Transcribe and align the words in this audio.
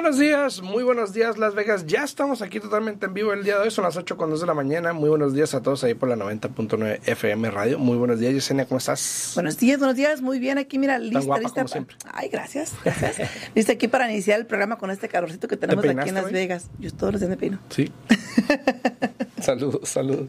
buenos 0.00 0.18
días, 0.18 0.62
muy 0.62 0.84
buenos 0.84 1.12
días 1.12 1.38
Las 1.38 1.56
Vegas. 1.56 1.84
Ya 1.84 2.04
estamos 2.04 2.40
aquí 2.40 2.60
totalmente 2.60 3.06
en 3.06 3.14
vivo 3.14 3.32
el 3.32 3.42
día 3.42 3.56
de 3.56 3.62
hoy, 3.62 3.70
son 3.72 3.82
las 3.82 3.96
8 3.96 4.16
con 4.16 4.30
2 4.30 4.40
de 4.40 4.46
la 4.46 4.54
mañana. 4.54 4.92
Muy 4.92 5.08
buenos 5.08 5.34
días 5.34 5.54
a 5.54 5.60
todos 5.60 5.82
ahí 5.82 5.94
por 5.94 6.08
la 6.08 6.14
90.9 6.14 7.00
FM 7.04 7.50
Radio. 7.50 7.80
Muy 7.80 7.96
buenos 7.96 8.20
días, 8.20 8.32
Yesenia, 8.32 8.64
¿cómo 8.66 8.78
estás? 8.78 9.32
Buenos 9.34 9.58
días, 9.58 9.80
buenos 9.80 9.96
días, 9.96 10.22
muy 10.22 10.38
bien 10.38 10.56
aquí, 10.56 10.78
mira, 10.78 11.00
lista, 11.00 11.18
guapa 11.18 11.42
lista. 11.42 11.54
como 11.62 11.68
siempre. 11.68 11.96
Ay, 12.12 12.28
gracias, 12.28 12.74
gracias. 12.84 13.28
lista 13.56 13.72
aquí 13.72 13.88
para 13.88 14.08
iniciar 14.08 14.38
el 14.38 14.46
programa 14.46 14.78
con 14.78 14.92
este 14.92 15.08
calorcito 15.08 15.48
que 15.48 15.56
tenemos 15.56 15.84
aquí 15.84 16.08
en 16.08 16.14
Las? 16.14 16.30
Vegas. 16.30 16.70
Yo 16.78 16.92
todos 16.92 17.14
los 17.14 17.20
días 17.20 17.30
me 17.30 17.36
peino. 17.36 17.58
Sí. 17.68 17.90
saludos, 19.42 19.88
saludos. 19.88 20.28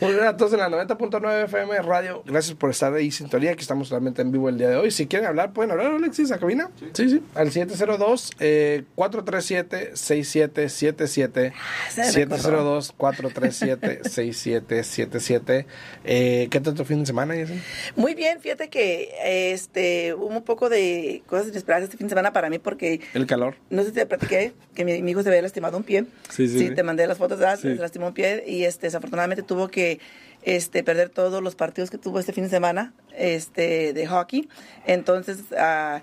Muy 0.00 0.12
bien 0.12 0.24
a 0.24 0.36
todos 0.36 0.52
en 0.52 0.60
la 0.60 0.68
90.9 0.68 1.44
FM 1.44 1.82
Radio. 1.82 2.22
Gracias 2.26 2.56
por 2.56 2.70
estar 2.70 2.92
ahí, 2.94 3.10
sintonía, 3.10 3.54
que 3.54 3.62
estamos 3.62 3.88
totalmente 3.88 4.22
en 4.22 4.32
vivo 4.32 4.48
el 4.48 4.58
día 4.58 4.68
de 4.68 4.76
hoy. 4.76 4.90
Si 4.90 5.06
quieren 5.06 5.28
hablar, 5.28 5.52
pueden 5.52 5.70
hablar, 5.70 5.92
Alexis, 5.92 6.32
a 6.32 6.38
cabina. 6.38 6.70
Sí, 6.92 7.08
sí. 7.08 7.22
Al 7.34 7.50
702 7.50 8.30
eh, 8.40 8.84
437 8.94 9.96
6777 9.96 11.52
se 11.90 12.26
me 12.26 12.36
recordó. 12.36 12.80
702 12.80 12.92
437 12.96 14.08
6777 14.08 15.66
eh, 16.04 16.48
¿Qué 16.50 16.60
tal 16.60 16.74
tu 16.74 16.84
fin 16.84 17.00
de 17.00 17.06
semana, 17.06 17.34
Yesenia? 17.34 17.62
Muy 17.96 18.14
bien, 18.14 18.40
fíjate 18.40 18.68
que 18.68 19.10
este 19.52 20.14
hubo 20.14 20.26
un 20.26 20.42
poco 20.42 20.68
de 20.68 21.22
cosas 21.26 21.48
inesperadas 21.48 21.84
este 21.84 21.96
fin 21.96 22.06
de 22.06 22.10
semana 22.10 22.32
para 22.32 22.48
mí 22.50 22.58
porque 22.58 23.00
El 23.14 23.26
calor. 23.26 23.56
no 23.70 23.82
sé 23.82 23.88
si 23.88 23.94
te 23.94 24.06
platiqué 24.06 24.52
que 24.74 24.84
mi, 24.84 25.02
mi 25.02 25.10
hijo 25.10 25.22
se 25.22 25.28
había 25.28 25.42
lastimado 25.42 25.76
un 25.76 25.82
pie. 25.84 26.04
Sí, 26.28 26.48
sí, 26.48 26.58
sí. 26.58 26.74
te 26.74 26.82
mandé 26.82 27.06
las 27.06 27.18
fotos, 27.18 27.38
¿verdad? 27.38 27.56
Sí. 27.56 27.74
Se 27.74 27.80
lastimó 27.80 28.08
un 28.08 28.14
pie 28.14 28.39
y 28.46 28.64
este 28.64 28.86
desafortunadamente 28.86 29.42
tuvo 29.42 29.68
que 29.68 30.00
este 30.42 30.82
perder 30.82 31.10
todos 31.10 31.42
los 31.42 31.54
partidos 31.54 31.90
que 31.90 31.98
tuvo 31.98 32.18
este 32.18 32.32
fin 32.32 32.44
de 32.44 32.50
semana 32.50 32.92
este 33.16 33.92
de 33.92 34.06
hockey. 34.06 34.48
Entonces, 34.86 35.38
ah, 35.58 36.02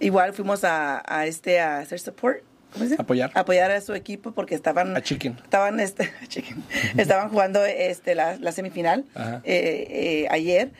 igual 0.00 0.32
fuimos 0.34 0.64
a, 0.64 1.02
a 1.06 1.26
este 1.26 1.60
a 1.60 1.78
hacer 1.78 1.98
support. 2.00 2.38
¿Cómo 2.72 2.84
se 2.84 2.90
dice? 2.90 3.02
Apoyar. 3.02 3.32
Apoyar 3.34 3.70
a 3.72 3.80
su 3.80 3.94
equipo 3.94 4.32
porque 4.32 4.54
estaban 4.54 4.96
A 4.96 5.02
Chicken. 5.02 5.38
estaban 5.42 5.80
este 5.80 6.04
a 6.22 6.26
Chicken. 6.26 6.62
estaban 6.98 7.28
jugando 7.30 7.64
este 7.64 8.14
la, 8.14 8.36
la 8.36 8.52
semifinal 8.52 9.04
eh, 9.16 9.42
eh, 9.44 10.26
ayer 10.30 10.70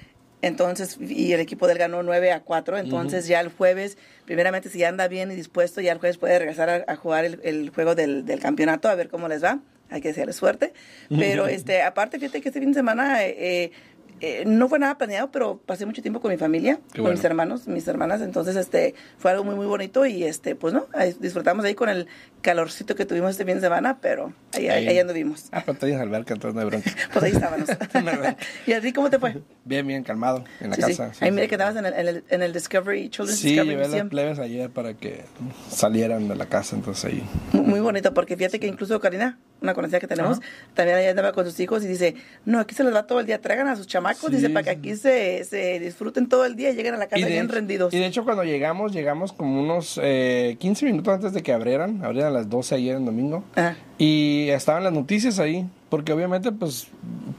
entonces 0.42 0.96
y 1.00 1.33
el 1.33 1.41
equipo 1.41 1.67
del 1.67 1.78
ganó 1.78 2.02
9 2.02 2.33
a 2.33 2.41
4 2.42 2.78
entonces 2.78 3.27
ya 3.27 3.41
el 3.41 3.48
jueves 3.48 3.98
primeramente 4.24 4.69
si 4.70 4.78
ya 4.78 4.89
anda 4.89 5.08
bien 5.08 5.33
y 5.33 5.34
dispuesto 5.34 5.80
ya 5.80 5.92
el 5.92 5.98
jueves 5.98 6.17
puede 6.17 6.39
regresar 6.39 6.70
a, 6.70 6.84
a 6.92 6.96
jugar 6.96 7.24
el, 7.24 7.41
el 7.42 7.70
juego 7.70 7.94
del, 7.96 8.24
del 8.24 8.39
campeonato 8.41 8.89
a 8.89 8.94
ver 8.94 9.08
cómo 9.08 9.27
les 9.28 9.42
va 9.42 9.58
hay 9.91 10.00
que 10.00 10.08
desearles 10.08 10.36
suerte. 10.36 10.72
Pero 11.08 11.46
este 11.46 11.83
aparte 11.83 12.19
fíjate 12.19 12.41
que 12.41 12.48
este 12.48 12.60
fin 12.60 12.70
de 12.70 12.74
semana 12.74 13.24
eh, 13.24 13.36
eh, 13.38 13.72
eh, 14.20 14.44
no 14.46 14.69
fue 14.69 14.78
nada 14.78 14.98
planeado, 14.98 15.30
pero 15.30 15.58
pasé 15.58 15.86
mucho 15.86 16.02
tiempo 16.02 16.20
con 16.20 16.30
mi 16.30 16.36
familia, 16.36 16.77
Qué 16.92 16.98
con 16.98 17.05
bueno. 17.05 17.16
mis 17.16 17.24
hermanos, 17.24 17.69
mis 17.69 17.88
hermanas, 17.88 18.20
entonces 18.20 18.55
este 18.56 18.94
fue 19.18 19.30
algo 19.30 19.44
muy 19.44 19.55
muy 19.55 19.66
bonito 19.66 20.05
y 20.05 20.24
este 20.24 20.55
pues 20.55 20.74
no, 20.74 20.86
disfrutamos 21.20 21.64
ahí 21.64 21.74
con 21.74 21.88
el 21.88 22.06
calorcito 22.42 22.94
que 22.94 23.05
tuvimos 23.05 23.30
este 23.33 23.44
fin 23.44 23.55
de 23.56 23.60
semana, 23.60 23.98
pero 24.00 24.33
ahí, 24.52 24.69
ahí, 24.69 24.88
ahí 24.88 24.98
anduvimos. 24.98 25.48
Ah, 25.52 25.62
pero 25.66 25.78
te 25.78 25.86
tienes 25.86 26.02
alberca, 26.02 26.34
entonces 26.34 26.55
no 26.55 26.60
hay 26.60 26.66
bronca. 26.66 26.91
Pues 27.12 27.24
ahí 27.24 27.33
estábamos. 27.33 27.69
¿Y 28.66 28.72
a 28.72 28.80
ti 28.80 28.92
cómo 28.92 29.10
te 29.10 29.19
fue? 29.19 29.36
Bien, 29.64 29.86
bien, 29.86 30.02
calmado 30.02 30.44
en 30.61 30.70
la 30.70 30.77
Sí, 30.77 30.83
casa. 30.83 31.12
sí, 31.14 31.18
Ahí 31.24 31.28
sí. 31.30 31.34
mira 31.34 31.46
que 31.48 31.55
estabas 31.55 31.77
en 31.77 31.86
el, 31.86 31.94
en 31.94 32.08
el, 32.08 32.24
en 32.28 32.42
el 32.42 32.52
Discovery, 32.52 33.08
Children's 33.11 33.41
Sí, 33.41 33.50
Discovery 33.50 33.77
llevé 33.77 33.88
las 33.98 34.08
plebes 34.08 34.38
ayer 34.38 34.70
para 34.70 34.94
que 34.94 35.24
salieran 35.70 36.28
de 36.28 36.36
la 36.36 36.46
casa, 36.46 36.77
entonces 36.77 37.05
ahí. 37.05 37.22
Muy, 37.52 37.64
muy 37.64 37.80
bonito, 37.80 38.12
porque 38.14 38.36
fíjate 38.36 38.58
que 38.61 38.66
incluso 38.66 38.98
Karina, 39.00 39.38
una 39.61 39.74
conocida 39.74 40.00
que 40.00 40.06
tenemos, 40.06 40.38
Ajá. 40.38 40.48
también 40.74 40.96
ahí 40.98 41.06
andaba 41.06 41.33
con 41.33 41.44
sus 41.44 41.58
hijos 41.61 41.84
y 41.84 41.88
dice, 41.88 42.14
no, 42.44 42.58
aquí 42.61 42.74
se 42.74 42.83
les 42.84 42.94
va 42.94 43.06
todo 43.06 43.20
el 43.20 43.27
día, 43.27 43.41
traigan 43.41 43.68
a 43.68 43.77
sus 43.77 43.86
chamacos, 43.86 44.30
dice, 44.30 44.48
para 44.50 44.64
que 44.64 44.70
aquí 44.70 44.96
se, 44.96 45.44
se 45.44 45.78
disfruten 45.78 46.28
todo 46.28 46.44
el 46.46 46.56
día 46.56 46.70
y 46.70 46.74
lleguen 46.74 46.94
a 46.94 46.98
la 46.98 47.06
casa 47.08 47.27
bien 47.27 47.44
hecho- 47.44 47.55
rendidos. 47.55 47.92
y 47.94 47.98
de 47.98 48.06
hecho 48.06 48.24
cuando 48.24 48.44
llegamos, 48.44 48.92
llegamos 48.92 49.33
como 49.33 49.61
unos 49.61 50.00
eh, 50.02 50.56
15 50.58 50.86
minutos 50.86 51.14
antes 51.14 51.33
de 51.33 51.42
que 51.42 51.52
abrieran, 51.52 52.05
abrieran 52.05 52.30
a 52.31 52.33
las 52.33 52.48
12 52.48 52.75
ayer 52.75 52.97
en 52.97 53.05
domingo. 53.05 53.45
Ajá. 53.55 53.77
Y 53.98 54.48
estaban 54.50 54.84
las 54.84 54.92
noticias 54.92 55.39
ahí, 55.39 55.69
porque 55.89 56.13
obviamente 56.13 56.52
pues 56.52 56.89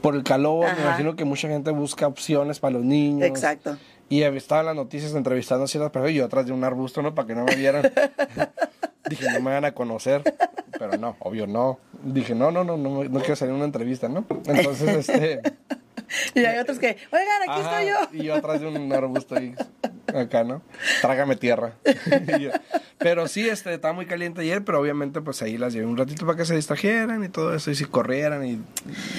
por 0.00 0.14
el 0.14 0.22
calor, 0.22 0.64
me 0.64 0.70
Ajá. 0.70 0.82
imagino 0.82 1.16
que 1.16 1.24
mucha 1.24 1.48
gente 1.48 1.70
busca 1.70 2.06
opciones 2.06 2.60
para 2.60 2.74
los 2.74 2.84
niños. 2.84 3.26
Exacto. 3.26 3.76
Y 4.08 4.22
estaban 4.22 4.66
las 4.66 4.76
noticias 4.76 5.14
entrevistando 5.14 5.64
a 5.64 5.68
ciertas 5.68 5.90
personas 5.90 6.12
y 6.12 6.16
yo 6.16 6.26
atrás 6.26 6.44
de 6.44 6.52
un 6.52 6.62
arbusto, 6.64 7.00
¿no? 7.00 7.14
Para 7.14 7.26
que 7.26 7.34
no 7.34 7.44
me 7.44 7.56
vieran. 7.56 7.90
Dije, 9.08 9.26
no 9.32 9.40
me 9.40 9.52
van 9.52 9.64
a 9.64 9.72
conocer. 9.72 10.22
Pero 10.78 10.98
no, 10.98 11.16
obvio 11.20 11.46
no. 11.46 11.78
Dije, 12.02 12.34
no, 12.34 12.50
no, 12.50 12.62
no, 12.62 12.76
no, 12.76 13.04
no 13.04 13.20
quiero 13.20 13.36
salir 13.36 13.52
en 13.52 13.56
una 13.56 13.64
entrevista, 13.64 14.08
¿no? 14.08 14.26
Entonces, 14.46 15.08
este... 15.08 15.40
Y 16.34 16.44
hay 16.44 16.58
otros 16.58 16.78
que, 16.78 16.96
oigan, 17.10 17.42
aquí 17.42 17.60
ajá, 17.60 17.82
estoy 17.82 17.92
yo. 17.92 18.22
Y 18.22 18.26
yo 18.26 18.34
atrás 18.34 18.60
de 18.60 18.66
un 18.66 18.92
arbusto 18.92 19.36
ahí, 19.36 19.54
acá, 20.14 20.44
¿no? 20.44 20.62
Trágame 21.00 21.36
tierra. 21.36 21.74
Pero 22.98 23.28
sí, 23.28 23.48
este, 23.48 23.74
estaba 23.74 23.92
muy 23.94 24.06
caliente 24.06 24.42
ayer, 24.42 24.64
pero 24.64 24.80
obviamente 24.80 25.20
pues 25.20 25.42
ahí 25.42 25.58
las 25.58 25.72
llevé 25.72 25.86
un 25.86 25.96
ratito 25.96 26.24
para 26.24 26.38
que 26.38 26.44
se 26.44 26.54
distrajeran 26.54 27.24
y 27.24 27.28
todo 27.28 27.52
eso, 27.52 27.70
y 27.72 27.74
si 27.74 27.84
corrieran 27.84 28.46
y 28.46 28.62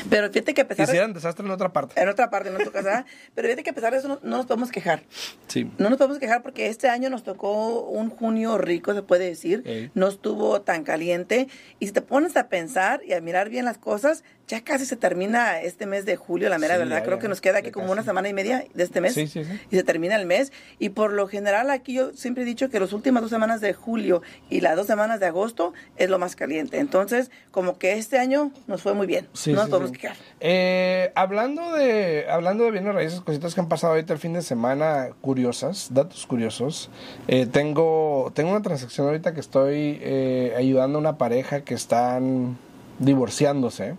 Pero 0.09 0.31
fíjate 0.31 0.53
que 0.53 0.61
a 0.61 0.67
pesar 0.67 0.87
de... 0.87 0.93
hicieran 0.93 1.13
desastre 1.13 1.45
en 1.45 1.51
otra 1.51 1.73
parte. 1.73 2.01
En 2.01 2.07
otra 2.07 2.29
parte, 2.29 2.47
en 2.47 2.55
otra 2.55 2.71
casa, 2.71 3.05
pero 3.35 3.47
fíjate 3.47 3.63
que 3.63 3.69
a 3.71 3.73
pesar 3.73 3.91
de 3.91 3.99
eso 3.99 4.07
no, 4.07 4.19
no 4.23 4.37
nos 4.37 4.45
podemos 4.45 4.71
quejar. 4.71 5.03
Sí. 5.47 5.69
No 5.77 5.89
nos 5.89 5.97
podemos 5.97 6.19
quejar 6.19 6.43
porque 6.43 6.67
este 6.67 6.87
año 6.87 7.09
nos 7.09 7.23
tocó 7.23 7.81
un 7.81 8.09
junio 8.09 8.57
rico, 8.57 8.93
se 8.93 9.01
puede 9.01 9.25
decir. 9.25 9.63
Ey. 9.65 9.91
No 9.93 10.07
estuvo 10.07 10.61
tan 10.61 10.83
caliente. 10.83 11.47
Y 11.79 11.87
si 11.87 11.91
te 11.91 12.01
pones 12.01 12.37
a 12.37 12.47
pensar 12.47 13.01
y 13.05 13.13
a 13.13 13.21
mirar 13.21 13.49
bien 13.49 13.65
las 13.65 13.77
cosas, 13.77 14.23
ya 14.47 14.61
casi 14.61 14.85
se 14.85 14.95
termina 14.97 15.61
este 15.61 15.85
mes 15.85 16.05
de 16.05 16.15
julio, 16.17 16.49
la 16.49 16.57
mera 16.57 16.75
Sí, 16.75 16.79
verdad. 16.79 16.97
ya, 16.97 17.03
Creo 17.03 17.15
ya, 17.17 17.21
que 17.21 17.27
nos 17.29 17.39
queda 17.41 17.59
aquí 17.59 17.71
como 17.71 17.85
casi. 17.85 17.93
una 17.93 18.03
semana 18.03 18.27
y 18.29 18.33
media 18.33 18.65
de 18.73 18.83
este 18.83 18.99
mes. 19.01 19.13
Sí, 19.13 19.27
sí. 19.27 19.41
Y 19.71 19.75
se 19.77 19.83
termina 19.83 20.15
el 20.17 20.25
mes. 20.25 20.51
Y 20.79 20.89
por 20.89 21.13
lo 21.13 21.27
general 21.27 21.69
aquí 21.71 21.93
yo 21.93 22.11
siempre 22.13 22.43
he 22.43 22.45
dicho 22.45 22.69
que 22.69 22.79
las 22.79 22.91
últimas 22.93 23.21
dos 23.21 23.29
semanas 23.31 23.61
de 23.61 23.73
julio 23.73 24.21
y 24.49 24.59
las 24.61 24.75
dos 24.75 24.85
semanas 24.85 25.19
de 25.21 25.27
agosto 25.27 25.73
es 25.95 26.09
lo 26.09 26.19
más 26.19 26.35
caliente. 26.35 26.79
Entonces, 26.79 27.31
como 27.51 27.77
que 27.77 27.93
este 27.93 28.19
año 28.19 28.51
nos 28.67 28.81
fue 28.81 28.93
muy 28.93 29.07
bien. 29.07 29.27
Sí, 29.33 29.51
no 29.53 29.61
nos 29.61 29.69
podemos 29.69 29.91
quejar. 29.91 30.17
Eh, 30.41 31.11
hablando 31.15 31.71
de 31.73 32.25
hablando 32.29 32.65
de 32.65 32.71
bienes 32.71 32.93
raíces, 32.93 33.21
cositas 33.21 33.55
que 33.55 33.61
han 33.61 33.69
pasado 33.69 33.93
ahorita 33.93 34.11
el 34.13 34.19
fin 34.19 34.33
de 34.33 34.41
semana, 34.41 35.09
curiosas, 35.21 35.87
datos 35.93 36.27
curiosos. 36.27 36.89
Eh, 37.29 37.45
tengo 37.45 38.31
tengo 38.35 38.51
una 38.51 38.61
transacción 38.61 39.07
ahorita 39.07 39.33
que 39.33 39.39
estoy 39.39 39.99
eh, 40.01 40.53
ayudando 40.57 40.97
a 40.97 41.01
una 41.01 41.17
pareja 41.17 41.61
que 41.61 41.73
están 41.75 42.57
divorciándose 42.99 43.95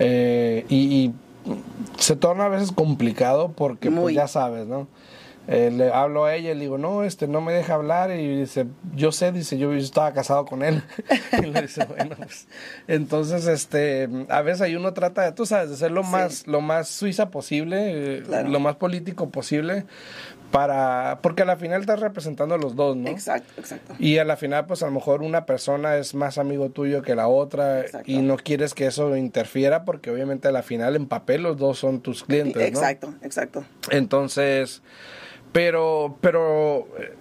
Eh, 0.00 0.64
y, 0.68 0.76
y 0.76 1.14
se 1.98 2.16
torna 2.16 2.46
a 2.46 2.48
veces 2.48 2.72
complicado 2.72 3.52
porque 3.52 3.90
pues 3.90 4.14
ya 4.14 4.26
sabes, 4.28 4.66
¿no? 4.66 4.88
Eh, 5.48 5.70
le 5.72 5.90
hablo 5.92 6.26
a 6.26 6.34
ella 6.36 6.52
y 6.52 6.54
le 6.54 6.60
digo, 6.60 6.78
no, 6.78 7.02
este, 7.02 7.26
no 7.26 7.40
me 7.40 7.52
deja 7.52 7.74
hablar. 7.74 8.10
Y 8.12 8.40
dice, 8.40 8.66
yo 8.94 9.10
sé, 9.10 9.32
dice, 9.32 9.58
yo 9.58 9.72
estaba 9.72 10.12
casado 10.12 10.44
con 10.44 10.62
él. 10.62 10.82
y 11.42 11.46
le 11.46 11.62
dice, 11.62 11.84
bueno, 11.86 12.14
pues. 12.16 12.46
Entonces, 12.86 13.46
este, 13.48 14.08
a 14.28 14.42
veces 14.42 14.60
ahí 14.60 14.76
uno 14.76 14.92
trata 14.92 15.22
de, 15.22 15.32
tú 15.32 15.46
sabes, 15.46 15.70
de 15.70 15.76
ser 15.76 15.90
lo 15.90 16.04
Sí. 16.04 16.10
más, 16.10 16.46
lo 16.46 16.60
más 16.60 16.88
suiza 16.88 17.30
posible, 17.30 18.18
eh, 18.18 18.22
Claro. 18.22 18.48
lo 18.48 18.60
más 18.60 18.76
político 18.76 19.30
posible, 19.30 19.86
para, 20.50 21.20
porque 21.22 21.42
a 21.42 21.44
la 21.44 21.56
final 21.56 21.80
estás 21.80 22.00
representando 22.00 22.54
a 22.54 22.58
los 22.58 22.74
dos, 22.74 22.96
¿no? 22.96 23.08
Exacto, 23.08 23.52
exacto. 23.56 23.94
Y 23.98 24.18
a 24.18 24.24
la 24.24 24.36
final, 24.36 24.66
pues 24.66 24.82
a 24.82 24.86
lo 24.86 24.92
mejor 24.92 25.22
una 25.22 25.46
persona 25.46 25.96
es 25.96 26.14
más 26.14 26.38
amigo 26.38 26.70
tuyo 26.70 27.02
que 27.02 27.14
la 27.14 27.28
otra 27.28 27.80
Exacto. 27.82 28.10
y 28.10 28.18
no 28.18 28.36
quieres 28.36 28.74
que 28.74 28.86
eso 28.86 29.16
interfiera 29.16 29.84
porque 29.84 30.10
obviamente 30.10 30.48
a 30.48 30.52
la 30.52 30.62
final 30.62 30.96
en 30.96 31.06
papel 31.06 31.42
los 31.42 31.56
dos 31.56 31.78
son 31.78 32.00
tus 32.00 32.24
clientes, 32.24 32.56
¿no? 32.56 32.66
Exacto, 32.66 33.14
exacto. 33.22 33.64
Entonces, 33.90 34.82
pero, 35.52 36.16
pero 36.20 36.88
eh, 36.98 37.14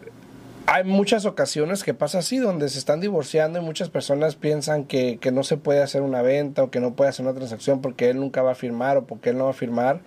hay 0.66 0.84
muchas 0.84 1.26
ocasiones 1.26 1.84
que 1.84 1.94
pasa 1.94 2.20
así, 2.20 2.38
donde 2.38 2.68
se 2.70 2.80
están 2.80 3.00
divorciando 3.00 3.60
y 3.60 3.62
muchas 3.64 3.90
personas 3.90 4.36
piensan 4.36 4.86
que, 4.86 5.18
que 5.20 5.32
no 5.32 5.44
se 5.44 5.58
puede 5.58 5.84
hacer 5.84 6.02
una 6.02 6.22
venta 6.24 6.64
o 6.64 6.72
que 6.72 6.80
no 6.80 6.96
puede 6.96 7.10
hacer 7.10 7.26
una 7.26 7.36
transacción 7.36 7.82
porque 7.82 8.10
él 8.10 8.20
nunca 8.20 8.42
va 8.42 8.52
a 8.52 8.56
firmar 8.56 8.98
o 8.98 9.06
porque 9.06 9.30
él 9.30 9.38
no 9.38 9.46
va 9.46 9.52
a 9.52 9.54
firmar. 9.54 10.02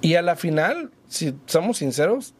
Y 0.00 0.14
a 0.14 0.22
la 0.22 0.36
final, 0.36 0.90
si 1.08 1.34
somos 1.46 1.78
sinceros, 1.78 2.34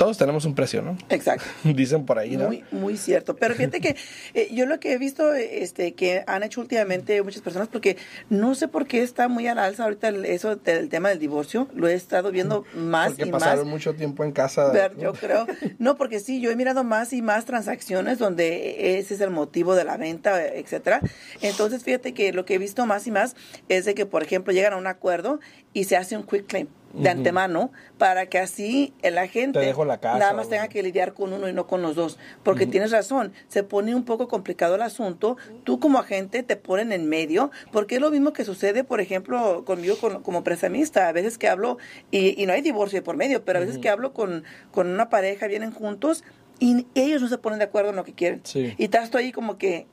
todos 0.00 0.16
tenemos 0.16 0.46
un 0.46 0.54
precio, 0.54 0.80
¿no? 0.80 0.96
Exacto. 1.10 1.44
Dicen 1.64 2.06
por 2.06 2.18
ahí, 2.18 2.34
¿no? 2.38 2.46
Muy, 2.46 2.64
muy 2.70 2.96
cierto. 2.96 3.36
Pero 3.36 3.54
fíjate 3.54 3.82
que 3.82 3.96
eh, 4.32 4.48
yo 4.50 4.64
lo 4.64 4.80
que 4.80 4.94
he 4.94 4.98
visto 4.98 5.34
este, 5.34 5.92
que 5.92 6.24
han 6.26 6.42
hecho 6.42 6.62
últimamente 6.62 7.22
muchas 7.22 7.42
personas, 7.42 7.68
porque 7.68 7.98
no 8.30 8.54
sé 8.54 8.66
por 8.66 8.86
qué 8.86 9.02
está 9.02 9.28
muy 9.28 9.46
al 9.46 9.58
alza 9.58 9.84
ahorita 9.84 10.08
el- 10.08 10.24
eso 10.24 10.56
del 10.56 10.88
tema 10.88 11.10
del 11.10 11.18
divorcio, 11.18 11.68
lo 11.74 11.86
he 11.86 11.92
estado 11.92 12.30
viendo 12.30 12.64
más 12.74 13.08
porque 13.08 13.28
y 13.28 13.30
pasaron 13.30 13.64
más. 13.66 13.72
mucho 13.74 13.94
tiempo 13.94 14.24
en 14.24 14.32
casa. 14.32 14.70
Ver, 14.72 14.96
yo 14.96 15.12
creo. 15.12 15.46
No, 15.78 15.98
porque 15.98 16.18
sí, 16.18 16.40
yo 16.40 16.50
he 16.50 16.56
mirado 16.56 16.82
más 16.82 17.12
y 17.12 17.20
más 17.20 17.44
transacciones 17.44 18.18
donde 18.18 18.98
ese 18.98 19.12
es 19.12 19.20
el 19.20 19.28
motivo 19.28 19.74
de 19.74 19.84
la 19.84 19.98
venta, 19.98 20.42
etcétera. 20.46 21.02
Entonces, 21.42 21.84
fíjate 21.84 22.14
que 22.14 22.32
lo 22.32 22.46
que 22.46 22.54
he 22.54 22.58
visto 22.58 22.86
más 22.86 23.06
y 23.06 23.10
más 23.10 23.36
es 23.68 23.84
de 23.84 23.94
que, 23.94 24.06
por 24.06 24.22
ejemplo, 24.22 24.54
llegan 24.54 24.72
a 24.72 24.76
un 24.78 24.86
acuerdo 24.86 25.40
y 25.72 25.84
se 25.84 25.96
hace 25.96 26.16
un 26.16 26.24
quick 26.24 26.46
claim 26.46 26.66
de 26.92 27.08
antemano 27.08 27.70
para 27.98 28.26
que 28.26 28.40
así 28.40 28.92
la 29.00 29.28
gente 29.28 29.60
Te 29.60 29.66
dejo 29.66 29.84
la 29.84 30.00
casa, 30.00 30.18
nada 30.18 30.32
más 30.32 30.48
tenga 30.48 30.66
que 30.66 30.82
lidiar 30.82 31.14
con 31.14 31.32
uno 31.32 31.48
y 31.48 31.52
no 31.52 31.68
con 31.68 31.82
los 31.82 31.94
dos. 31.94 32.18
Porque 32.42 32.66
tienes 32.66 32.90
razón, 32.90 33.32
se 33.46 33.62
pone 33.62 33.94
un 33.94 34.04
poco 34.04 34.26
complicado 34.26 34.74
el 34.74 34.82
asunto. 34.82 35.36
Tú 35.62 35.78
como 35.78 36.00
agente 36.00 36.42
te 36.42 36.56
ponen 36.56 36.90
en 36.90 37.08
medio, 37.08 37.52
porque 37.70 37.94
es 37.94 38.00
lo 38.00 38.10
mismo 38.10 38.32
que 38.32 38.44
sucede, 38.44 38.82
por 38.82 39.00
ejemplo, 39.00 39.64
conmigo 39.64 39.96
con- 39.98 40.20
como 40.24 40.42
prestamista. 40.42 41.06
A 41.06 41.12
veces 41.12 41.38
que 41.38 41.46
hablo, 41.48 41.78
y, 42.10 42.42
y 42.42 42.46
no 42.46 42.54
hay 42.54 42.60
divorcio 42.60 42.98
de 42.98 43.02
por 43.02 43.16
medio, 43.16 43.44
pero 43.44 43.58
a 43.58 43.62
veces 43.62 43.78
que 43.78 43.88
hablo 43.88 44.12
con, 44.12 44.42
con 44.72 44.88
una 44.88 45.08
pareja, 45.10 45.46
vienen 45.46 45.70
juntos. 45.70 46.24
y 46.58 46.86
ellos 46.96 47.22
no 47.22 47.28
se 47.28 47.38
ponen 47.38 47.60
de 47.60 47.66
acuerdo 47.66 47.90
en 47.90 47.96
lo 47.96 48.04
que 48.04 48.14
quieren. 48.14 48.40
Sí. 48.42 48.74
Y 48.76 48.84
estás 48.84 49.10
tú 49.10 49.16
ahí 49.18 49.30
como 49.30 49.56
que, 49.58 49.86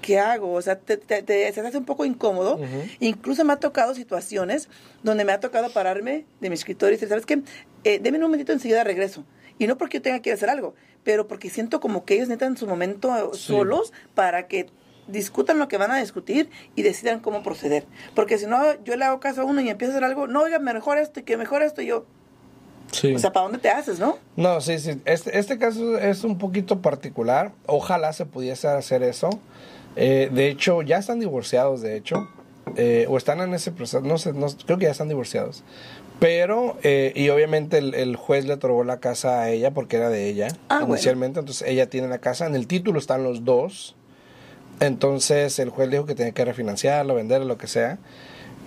¿qué 0.00 0.18
hago? 0.18 0.52
O 0.52 0.62
sea, 0.62 0.78
te, 0.78 0.96
te- 0.96 1.22
te- 1.22 1.50
te 1.52 1.60
hace 1.60 1.78
un 1.78 1.84
poco 1.84 2.04
incómodo. 2.04 2.58
Incluso 3.00 3.44
me 3.44 3.52
ha 3.52 3.56
tocado 3.56 3.94
situaciones 3.94 4.68
donde 5.02 5.24
me 5.24 5.32
ha 5.32 5.40
tocado 5.40 5.70
pararme 5.70 6.24
de 6.40 6.48
mi 6.50 6.54
escritorio 6.54 6.92
y 6.92 6.96
decir, 6.96 7.08
¿sabes 7.08 7.26
qué? 7.26 7.42
Eh, 7.84 7.98
deme 8.02 8.18
un 8.18 8.22
momentito, 8.24 8.52
enseguida 8.52 8.84
regreso. 8.84 9.24
Y 9.58 9.66
no 9.66 9.78
porque 9.78 9.98
yo 9.98 10.02
tenga 10.02 10.20
que 10.20 10.32
hacer 10.32 10.50
algo, 10.50 10.74
pero 11.02 11.26
porque 11.28 11.48
siento 11.50 11.80
como 11.80 12.04
que 12.04 12.14
ellos 12.14 12.28
necesitan 12.28 12.56
su 12.56 12.66
momento 12.66 13.16
eh, 13.16 13.30
Sí. 13.36 13.44
solos 13.46 13.92
para 14.14 14.48
que 14.48 14.66
discutan 15.08 15.58
lo 15.58 15.68
que 15.68 15.76
van 15.78 15.92
a 15.92 15.98
discutir 15.98 16.50
y 16.74 16.82
decidan 16.82 17.20
cómo 17.20 17.42
proceder. 17.42 17.86
Porque 18.14 18.38
si 18.38 18.46
no, 18.46 18.60
yo 18.84 18.96
le 18.96 19.04
hago 19.04 19.20
caso 19.20 19.42
a 19.42 19.44
uno 19.44 19.60
y 19.60 19.68
empiezo 19.70 19.92
a 19.92 19.96
hacer 19.96 20.04
algo, 20.04 20.26
no, 20.26 20.42
oiga, 20.42 20.58
mejor 20.58 20.98
esto 20.98 21.20
y 21.20 21.22
que 21.22 21.36
mejor 21.36 21.62
esto, 21.62 21.80
y 21.80 21.86
yo, 21.86 22.06
Sí. 22.92 23.14
o 23.14 23.18
sea, 23.18 23.32
¿para 23.32 23.44
dónde 23.44 23.58
te 23.58 23.68
haces, 23.68 23.98
no? 23.98 24.16
No, 24.36 24.60
sí, 24.60 24.78
sí. 24.78 25.00
Este, 25.04 25.38
este 25.38 25.58
caso 25.58 25.98
es 25.98 26.24
un 26.24 26.38
poquito 26.38 26.80
particular. 26.80 27.52
Ojalá 27.66 28.12
se 28.12 28.26
pudiese 28.26 28.68
hacer 28.68 29.02
eso. 29.02 29.28
Eh, 29.96 30.30
de 30.32 30.48
hecho, 30.48 30.82
ya 30.82 30.98
están 30.98 31.20
divorciados, 31.20 31.82
de 31.82 31.96
hecho. 31.96 32.28
Eh, 32.76 33.06
o 33.08 33.16
están 33.16 33.40
en 33.40 33.54
ese 33.54 33.72
proceso. 33.72 34.00
No 34.00 34.18
sé, 34.18 34.32
no, 34.32 34.46
creo 34.66 34.78
que 34.78 34.84
ya 34.86 34.90
están 34.92 35.08
divorciados. 35.08 35.62
Pero, 36.18 36.78
eh, 36.82 37.12
y 37.14 37.28
obviamente 37.28 37.78
el, 37.78 37.94
el 37.94 38.16
juez 38.16 38.46
le 38.46 38.54
otorgó 38.54 38.82
la 38.84 39.00
casa 39.00 39.40
a 39.42 39.50
ella 39.50 39.72
porque 39.72 39.96
era 39.96 40.08
de 40.08 40.28
ella 40.28 40.48
Ah, 40.68 40.78
bueno. 40.80 40.94
inicialmente. 40.94 41.40
Entonces 41.40 41.68
ella 41.68 41.90
tiene 41.90 42.08
la 42.08 42.18
casa. 42.18 42.46
En 42.46 42.54
el 42.54 42.66
título 42.66 42.98
están 42.98 43.22
los 43.24 43.44
dos. 43.44 43.94
Entonces 44.80 45.58
el 45.58 45.70
juez 45.70 45.90
dijo 45.90 46.06
que 46.06 46.14
tenía 46.14 46.32
que 46.32 46.44
refinanciarlo, 46.44 47.14
venderlo, 47.14 47.46
lo 47.46 47.58
que 47.58 47.66
sea. 47.66 47.98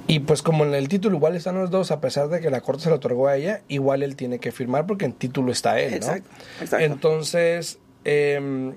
Y 0.10 0.20
pues 0.22 0.42
como 0.42 0.66
en 0.66 0.74
el 0.74 0.88
título 0.90 1.16
igual 1.18 1.36
están 1.36 1.56
los 1.56 1.70
dos, 1.70 1.92
a 1.92 2.02
pesar 2.02 2.28
de 2.30 2.42
que 2.42 2.50
la 2.50 2.62
corte 2.62 2.84
se 2.84 2.90
lo 2.90 2.96
otorgó 2.96 3.28
a 3.28 3.38
ella, 3.38 3.62
igual 3.68 4.02
él 4.04 4.16
tiene 4.16 4.40
que 4.40 4.52
firmar 4.52 4.86
porque 4.88 5.06
en 5.06 5.14
título 5.14 5.52
está 5.52 5.80
él, 5.80 5.92
¿no? 5.92 5.96
Exacto, 5.98 6.30
exacto. 6.62 6.86
Entonces, 6.86 7.78
eh, 8.06 8.74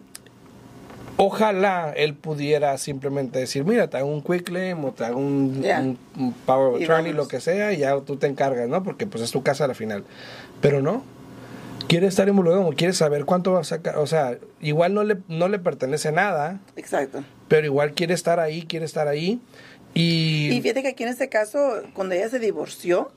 ojalá 1.16 1.92
él 1.96 2.14
pudiera 2.14 2.76
simplemente 2.78 3.38
decir, 3.38 3.64
mira, 3.64 3.88
te 3.88 3.96
hago 3.96 4.08
un 4.08 4.22
quick 4.22 4.44
claim 4.44 4.84
o 4.84 4.92
te 4.92 5.04
hago 5.04 5.18
un, 5.18 5.62
Ya. 5.62 5.80
un- 5.80 5.98
un 6.18 6.32
power 6.32 6.74
of 6.74 6.80
Y 6.80 6.84
attorney, 6.84 7.12
vamos. 7.12 7.24
lo 7.24 7.28
que 7.28 7.40
sea, 7.40 7.72
y 7.72 7.78
ya 7.78 7.98
tú 8.00 8.16
te 8.16 8.26
encargas, 8.26 8.68
¿no? 8.68 8.82
Porque 8.82 9.06
pues 9.06 9.22
es 9.22 9.30
tu 9.30 9.42
casa 9.42 9.64
al 9.64 9.74
final. 9.74 10.04
Pero 10.60 10.82
no. 10.82 11.02
Quiere 11.88 12.06
estar 12.06 12.28
involucrado, 12.28 12.70
quiere 12.76 12.92
saber 12.94 13.24
cuánto 13.24 13.52
va 13.52 13.60
a 13.60 13.64
sacar. 13.64 13.96
O 13.98 14.06
sea, 14.06 14.38
igual 14.60 14.94
no 14.94 15.02
le, 15.04 15.18
no 15.28 15.48
le 15.48 15.58
pertenece 15.58 16.10
nada, 16.12 16.60
Exacto. 16.76 17.22
pero 17.48 17.66
igual 17.66 17.92
quiere 17.92 18.14
estar 18.14 18.40
ahí, 18.40 18.62
quiere 18.62 18.86
estar 18.86 19.08
ahí. 19.08 19.40
Y, 19.94 20.48
Y 20.52 20.60
fíjate 20.62 20.82
que 20.82 20.88
aquí 20.88 21.02
en 21.02 21.10
este 21.10 21.28
caso, 21.28 21.82
cuando 21.94 22.14
ella 22.14 22.28
se 22.28 22.38
divorció, 22.38 23.12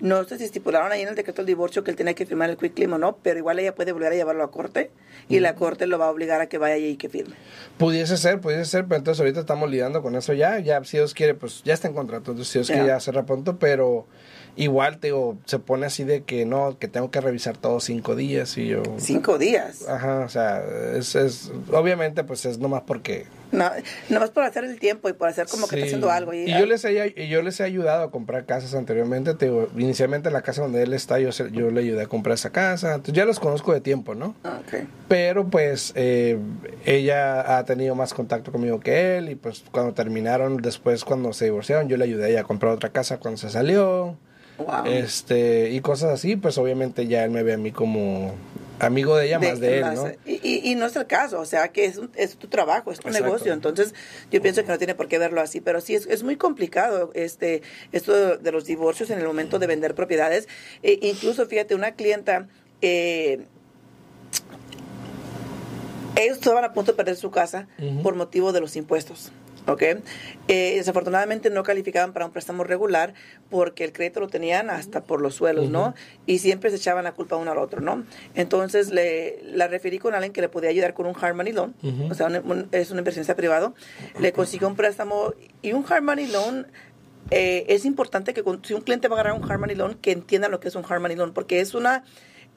no 0.00 0.22
sé 0.24 0.38
si 0.38 0.44
estipularon 0.44 0.92
ahí 0.92 1.02
en 1.02 1.08
el 1.08 1.14
decreto 1.16 1.42
del 1.42 1.46
divorcio 1.46 1.82
que 1.82 1.90
él 1.90 1.96
tenía 1.96 2.14
que 2.14 2.24
firmar 2.24 2.50
el 2.50 2.56
quick 2.56 2.74
claim 2.74 2.92
o 2.92 2.98
no, 2.98 3.16
pero 3.22 3.38
igual 3.38 3.58
ella 3.58 3.74
puede 3.74 3.92
volver 3.92 4.12
a 4.12 4.14
llevarlo 4.14 4.44
a 4.44 4.50
corte 4.50 4.90
y 5.28 5.40
la 5.40 5.54
corte 5.56 5.86
lo 5.88 5.98
va 5.98 6.06
a 6.06 6.10
obligar 6.10 6.40
a 6.40 6.46
que 6.48 6.56
vaya 6.58 6.74
allí 6.76 6.90
y 6.90 6.96
que 6.96 7.08
firme. 7.08 7.34
Pudiese 7.78 8.16
ser, 8.16 8.40
pudiese 8.40 8.64
ser, 8.66 8.84
pero 8.84 8.98
entonces 8.98 9.20
ahorita 9.20 9.40
estamos 9.40 9.68
lidiando 9.70 10.00
con 10.02 10.14
eso 10.14 10.32
ya. 10.34 10.60
Ya, 10.60 10.82
si 10.84 10.98
Dios 10.98 11.14
quiere, 11.14 11.34
pues 11.34 11.62
ya 11.64 11.74
está 11.74 11.88
en 11.88 11.94
contrato. 11.94 12.30
Entonces, 12.30 12.52
si 12.52 12.58
Dios 12.60 12.68
quiere, 12.68 12.82
Ya. 12.86 12.94
ya 12.94 13.00
cerra 13.00 13.26
pronto, 13.26 13.58
pero 13.58 14.06
igual, 14.58 14.98
te 14.98 15.06
digo, 15.08 15.38
se 15.46 15.58
pone 15.58 15.86
así 15.86 16.04
de 16.04 16.24
que 16.24 16.44
no, 16.44 16.78
que 16.78 16.88
tengo 16.88 17.10
que 17.10 17.20
revisar 17.20 17.56
todos 17.56 17.84
cinco 17.84 18.14
días 18.16 18.58
y 18.58 18.66
yo. 18.66 18.82
Cinco 18.98 19.38
días. 19.38 19.88
Ajá, 19.88 20.20
o 20.20 20.28
sea, 20.28 20.62
es, 20.94 21.14
es. 21.14 21.50
Obviamente, 21.72 22.24
pues 22.24 22.44
es 22.44 22.58
nomás 22.58 22.82
porque. 22.86 23.26
No, 23.50 23.70
nomás 24.10 24.28
por 24.28 24.44
hacer 24.44 24.64
el 24.64 24.78
tiempo 24.78 25.08
y 25.08 25.14
por 25.14 25.26
hacer 25.26 25.46
como 25.46 25.66
que 25.66 25.76
está 25.76 25.86
haciendo 25.86 26.10
algo. 26.10 26.34
Y, 26.34 26.40
Y 26.50 26.58
yo 26.58 26.66
les, 26.66 26.84
he, 26.84 27.28
yo 27.30 27.40
les 27.40 27.58
he 27.60 27.62
ayudado 27.64 28.02
a 28.04 28.10
comprar 28.10 28.44
casas 28.44 28.74
anteriormente. 28.74 29.32
Te 29.32 29.46
digo, 29.46 29.68
inicialmente 29.74 30.28
en 30.28 30.34
la 30.34 30.42
casa 30.42 30.60
donde 30.60 30.82
él 30.82 30.92
está, 30.92 31.18
yo, 31.18 31.32
se- 31.32 31.50
yo 31.50 31.70
le 31.70 31.80
ayudé 31.80 32.02
a 32.02 32.06
comprar 32.06 32.34
esa 32.34 32.50
casa. 32.50 32.88
Entonces, 32.96 33.14
ya 33.14 33.24
los 33.24 33.40
conozco 33.40 33.72
de 33.72 33.80
tiempo, 33.80 34.14
¿no? 34.14 34.34
Ah, 34.44 34.60
ok. 34.60 34.82
Pero 35.08 35.48
pues 35.48 35.92
eh, 35.94 36.38
ella 36.84 37.56
ha 37.56 37.64
tenido 37.64 37.94
más 37.94 38.12
contacto 38.12 38.52
conmigo 38.52 38.80
que 38.80 39.16
él 39.16 39.30
y 39.30 39.34
pues 39.34 39.64
cuando 39.72 39.94
terminaron, 39.94 40.58
después 40.58 41.04
cuando 41.04 41.32
se 41.32 41.46
divorciaron, 41.46 41.88
yo 41.88 41.96
le 41.96 42.04
ayudé 42.04 42.26
a 42.26 42.28
ella 42.28 42.40
a 42.40 42.44
comprar 42.44 42.72
otra 42.72 42.90
casa 42.90 43.18
cuando 43.18 43.38
se 43.38 43.48
salió. 43.48 44.18
Wow. 44.58 44.86
Este, 44.86 45.70
y 45.70 45.80
cosas 45.80 46.10
así, 46.12 46.36
pues 46.36 46.58
obviamente 46.58 47.06
ya 47.06 47.24
él 47.24 47.30
me 47.30 47.42
ve 47.42 47.52
a 47.54 47.58
mí 47.58 47.70
como 47.72 48.34
amigo 48.80 49.16
de 49.16 49.26
ella 49.26 49.38
más 49.40 49.58
de 49.60 49.78
él, 49.80 49.94
¿no? 49.94 50.08
y, 50.24 50.34
y- 50.42 50.70
y 50.70 50.74
no 50.76 50.86
es 50.86 50.94
el 50.94 51.06
caso, 51.06 51.40
o 51.40 51.44
sea, 51.44 51.68
que 51.68 51.84
es, 51.84 51.96
un- 51.98 52.10
es 52.14 52.36
tu 52.36 52.46
trabajo, 52.48 52.92
es 52.92 53.00
tu 53.00 53.08
Exacto. 53.08 53.24
negocio, 53.26 53.52
entonces 53.52 53.92
yo 54.30 54.40
pienso 54.40 54.62
que 54.62 54.68
no 54.68 54.78
tiene 54.78 54.94
por 54.94 55.08
qué 55.08 55.18
verlo 55.18 55.40
así, 55.40 55.60
pero 55.60 55.80
sí 55.80 55.94
es, 55.96 56.06
es 56.06 56.22
muy 56.22 56.36
complicado 56.36 57.10
este 57.14 57.62
esto 57.92 58.36
de, 58.38 58.52
los 58.52 58.64
divorcios 58.66 59.10
en 59.10 59.18
el 59.18 59.26
momento 59.26 59.58
de 59.58 59.66
vender 59.66 59.94
propiedades. 59.96 60.48
Eh, 60.84 60.98
incluso, 61.02 61.44
fíjate, 61.46 61.74
una 61.74 61.92
clienta, 61.92 62.48
eh, 62.80 63.46
ellos 66.16 66.36
estaban 66.38 66.64
a 66.64 66.72
punto 66.72 66.92
de 66.92 66.96
perder 66.96 67.16
su 67.16 67.30
casa 67.30 67.68
por 68.02 68.14
motivo 68.16 68.52
de 68.52 68.60
los 68.60 68.74
impuestos. 68.76 69.30
¿Ok? 69.68 69.82
Eh, 70.48 70.74
desafortunadamente 70.76 71.50
no 71.50 71.62
calificaban 71.62 72.12
para 72.12 72.24
un 72.26 72.32
préstamo 72.32 72.64
regular 72.64 73.14
porque 73.50 73.84
el 73.84 73.92
crédito 73.92 74.20
lo 74.20 74.28
tenían 74.28 74.70
hasta 74.70 75.02
por 75.02 75.20
los 75.20 75.34
suelos, 75.34 75.68
¿no? 75.70 75.94
Y 76.26 76.38
siempre 76.38 76.70
se 76.70 76.76
echaban 76.76 77.04
la 77.04 77.12
culpa 77.12 77.36
uno 77.36 77.52
al 77.52 77.58
otro, 77.58 77.80
¿no? 77.80 78.04
Entonces 78.34 78.90
le, 78.90 79.40
la 79.44 79.68
referí 79.68 79.98
con 79.98 80.14
alguien 80.14 80.32
que 80.32 80.40
le 80.40 80.48
podía 80.48 80.70
ayudar 80.70 80.94
con 80.94 81.06
un 81.06 81.14
hard 81.20 81.34
money 81.34 81.52
loan, 81.52 81.74
o 82.10 82.14
sea, 82.14 82.26
un- 82.26 82.36
un- 82.50 82.68
es 82.72 82.90
un 82.90 82.98
inversionista 82.98 83.36
privado. 83.36 83.74
Le 84.20 84.32
consiguió 84.32 84.68
un 84.68 84.76
préstamo 84.76 85.34
y 85.62 85.72
un 85.72 85.84
hard 85.88 86.02
money 86.02 86.26
loan. 86.26 86.66
eh, 87.30 87.66
es 87.68 87.84
importante 87.84 88.32
que 88.32 88.42
si 88.62 88.72
un 88.72 88.80
cliente 88.80 89.06
va 89.08 89.16
a 89.16 89.20
agarrar 89.20 89.38
un 89.38 89.50
hard 89.50 89.60
money 89.60 89.76
loan, 89.76 89.94
que 89.96 90.12
entienda 90.12 90.48
lo 90.48 90.60
que 90.60 90.68
es 90.68 90.74
un 90.76 90.84
hard 90.88 91.00
money 91.02 91.14
loan, 91.14 91.34
porque 91.34 91.60
es 91.60 91.74
una 91.74 92.02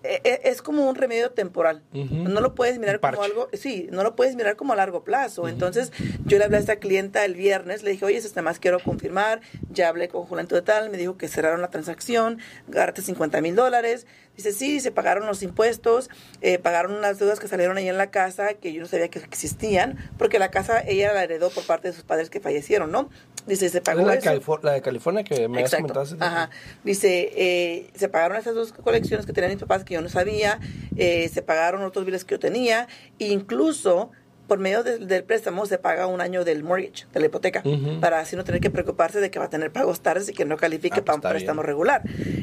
es 0.03 0.62
como 0.62 0.89
un 0.89 0.95
remedio 0.95 1.31
temporal. 1.31 1.83
No 1.94 2.42
lo 2.42 2.56
puedes 2.56 2.80
mirar 2.80 3.00
como 3.00 3.24
algo, 3.24 3.50
sí, 3.53 3.88
no 3.92 4.03
lo 4.03 4.15
puedes 4.15 4.36
mirar 4.36 4.56
como 4.56 4.74
a 4.74 4.75
largo 4.75 5.03
plazo. 5.03 5.48
Entonces, 5.48 5.92
yo 6.25 6.38
le 6.38 6.45
hablé 6.45 6.57
a 6.57 6.59
esta 6.59 6.77
clienta 6.77 7.25
el 7.25 7.36
viernes, 7.36 7.83
le 7.83 7.92
dije, 7.92 8.06
oye, 8.06 8.18
este 8.18 8.42
más 8.42 8.59
quiero 8.59 8.80
confirmar, 8.80 9.42
ya 9.69 9.89
hablé 9.89 10.07
con 10.09 10.25
Julián 10.25 10.48
de 10.48 10.62
tal, 10.62 10.89
me 10.89 10.98
dijo 10.98 11.18
que 11.18 11.27
cerraron 11.27 11.62
la 11.62 11.69
transacción, 11.69 12.39
gárate 12.68 13.01
50 13.01 13.42
mil 13.42 13.56
dólares. 13.56 14.07
Dice, 14.43 14.57
sí, 14.57 14.79
se 14.79 14.91
pagaron 14.91 15.27
los 15.27 15.43
impuestos, 15.43 16.09
eh, 16.41 16.57
pagaron 16.57 16.93
unas 16.93 17.19
deudas 17.19 17.39
que 17.39 17.47
salieron 17.47 17.77
ahí 17.77 17.88
en 17.88 17.97
la 17.97 18.09
casa 18.09 18.55
que 18.55 18.73
yo 18.73 18.81
no 18.81 18.88
sabía 18.88 19.07
que 19.07 19.19
existían, 19.19 19.97
porque 20.17 20.39
la 20.39 20.49
casa 20.49 20.81
ella 20.81 21.13
la 21.13 21.23
heredó 21.23 21.51
por 21.51 21.63
parte 21.63 21.89
de 21.89 21.93
sus 21.93 22.03
padres 22.03 22.31
que 22.31 22.39
fallecieron, 22.39 22.91
¿no? 22.91 23.11
Dice, 23.45 23.69
se 23.69 23.81
pagó 23.81 24.01
la, 24.01 24.15
eso. 24.15 24.59
La 24.63 24.71
de 24.71 24.81
California 24.81 25.23
que 25.23 25.47
me 25.47 25.59
has 25.61 25.73
Exacto. 25.73 26.03
tiempo. 26.03 26.25
Ajá. 26.25 26.49
Dice, 26.83 27.31
eh, 27.35 27.91
se 27.93 28.09
pagaron 28.09 28.38
esas 28.38 28.55
dos 28.55 28.73
colecciones 28.73 29.27
que 29.27 29.33
tenían 29.33 29.51
mis 29.51 29.61
papás 29.61 29.83
que 29.83 29.93
yo 29.93 30.01
no 30.01 30.09
sabía, 30.09 30.59
eh, 30.95 31.29
se 31.29 31.44
pagaron 31.44 31.83
otros 31.83 32.03
biles 32.03 32.25
que 32.25 32.33
yo 32.35 32.39
tenía, 32.39 32.87
e 33.19 33.27
incluso 33.27 34.09
por 34.48 34.60
medio 34.60 34.83
de- 34.83 34.98
del 35.00 35.24
préstamo 35.24 35.66
se 35.66 35.78
paga 35.78 36.07
un 36.07 36.19
año 36.21 36.44
del 36.44 36.64
mortgage, 36.64 37.06
de 37.14 37.19
la 37.21 37.26
hipoteca, 37.28 37.64
para 38.02 38.19
así 38.19 38.36
no 38.36 38.44
tener 38.44 38.60
que 38.60 38.69
preocuparse 38.69 39.19
de 39.21 39.31
que 39.31 39.40
va 39.40 39.45
a 39.45 39.50
tener 39.50 39.71
pagos 39.71 40.02
tardes 40.02 40.28
y 40.30 40.33
que 40.33 40.44
no 40.45 40.57
califique 40.57 41.00
Ah, 41.00 41.04
pues 41.04 41.06
para 41.06 41.16
un 41.16 41.21
préstamo 41.21 41.62
bien. 41.62 41.68
regular. 41.68 42.02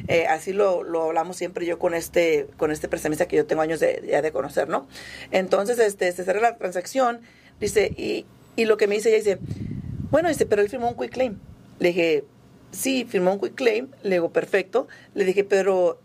Eh, 0.09 0.27
así 0.27 0.53
lo, 0.53 0.83
lo 0.83 1.03
hablamos 1.05 1.37
siempre 1.37 1.67
yo 1.67 1.79
con 1.79 1.93
este 1.95 2.47
con 2.57 2.71
este 2.71 2.89
prestamista 2.89 3.27
que 3.29 3.37
yo 3.37 3.45
tengo 3.47 3.61
años 3.63 3.81
de, 3.81 4.03
ya 4.09 4.23
de 4.23 4.33
conocer, 4.33 4.69
¿no? 4.69 4.87
Entonces, 5.31 5.79
este, 5.79 6.11
se 6.13 6.25
cerra 6.25 6.41
la 6.41 6.57
transacción, 6.57 7.21
dice, 7.61 7.93
y, 7.97 8.25
y 8.57 8.65
lo 8.65 8.77
que 8.79 8.87
me 8.87 8.95
dice 8.95 9.11
ella 9.11 9.19
dice, 9.19 9.39
bueno, 10.11 10.29
dice, 10.31 10.47
pero 10.47 10.63
él 10.63 10.69
firmó 10.71 10.89
un 10.89 10.97
quick 10.97 11.13
claim. 11.13 11.39
Le 11.79 11.89
dije, 11.89 12.25
sí, 12.73 13.05
firmó 13.09 13.35
un 13.35 13.41
quick 13.41 13.55
claim. 13.55 13.89
Le 14.03 14.13
digo, 14.17 14.33
perfecto. 14.33 14.89
Le 15.15 15.25
dije, 15.25 15.45
pero 15.45 16.01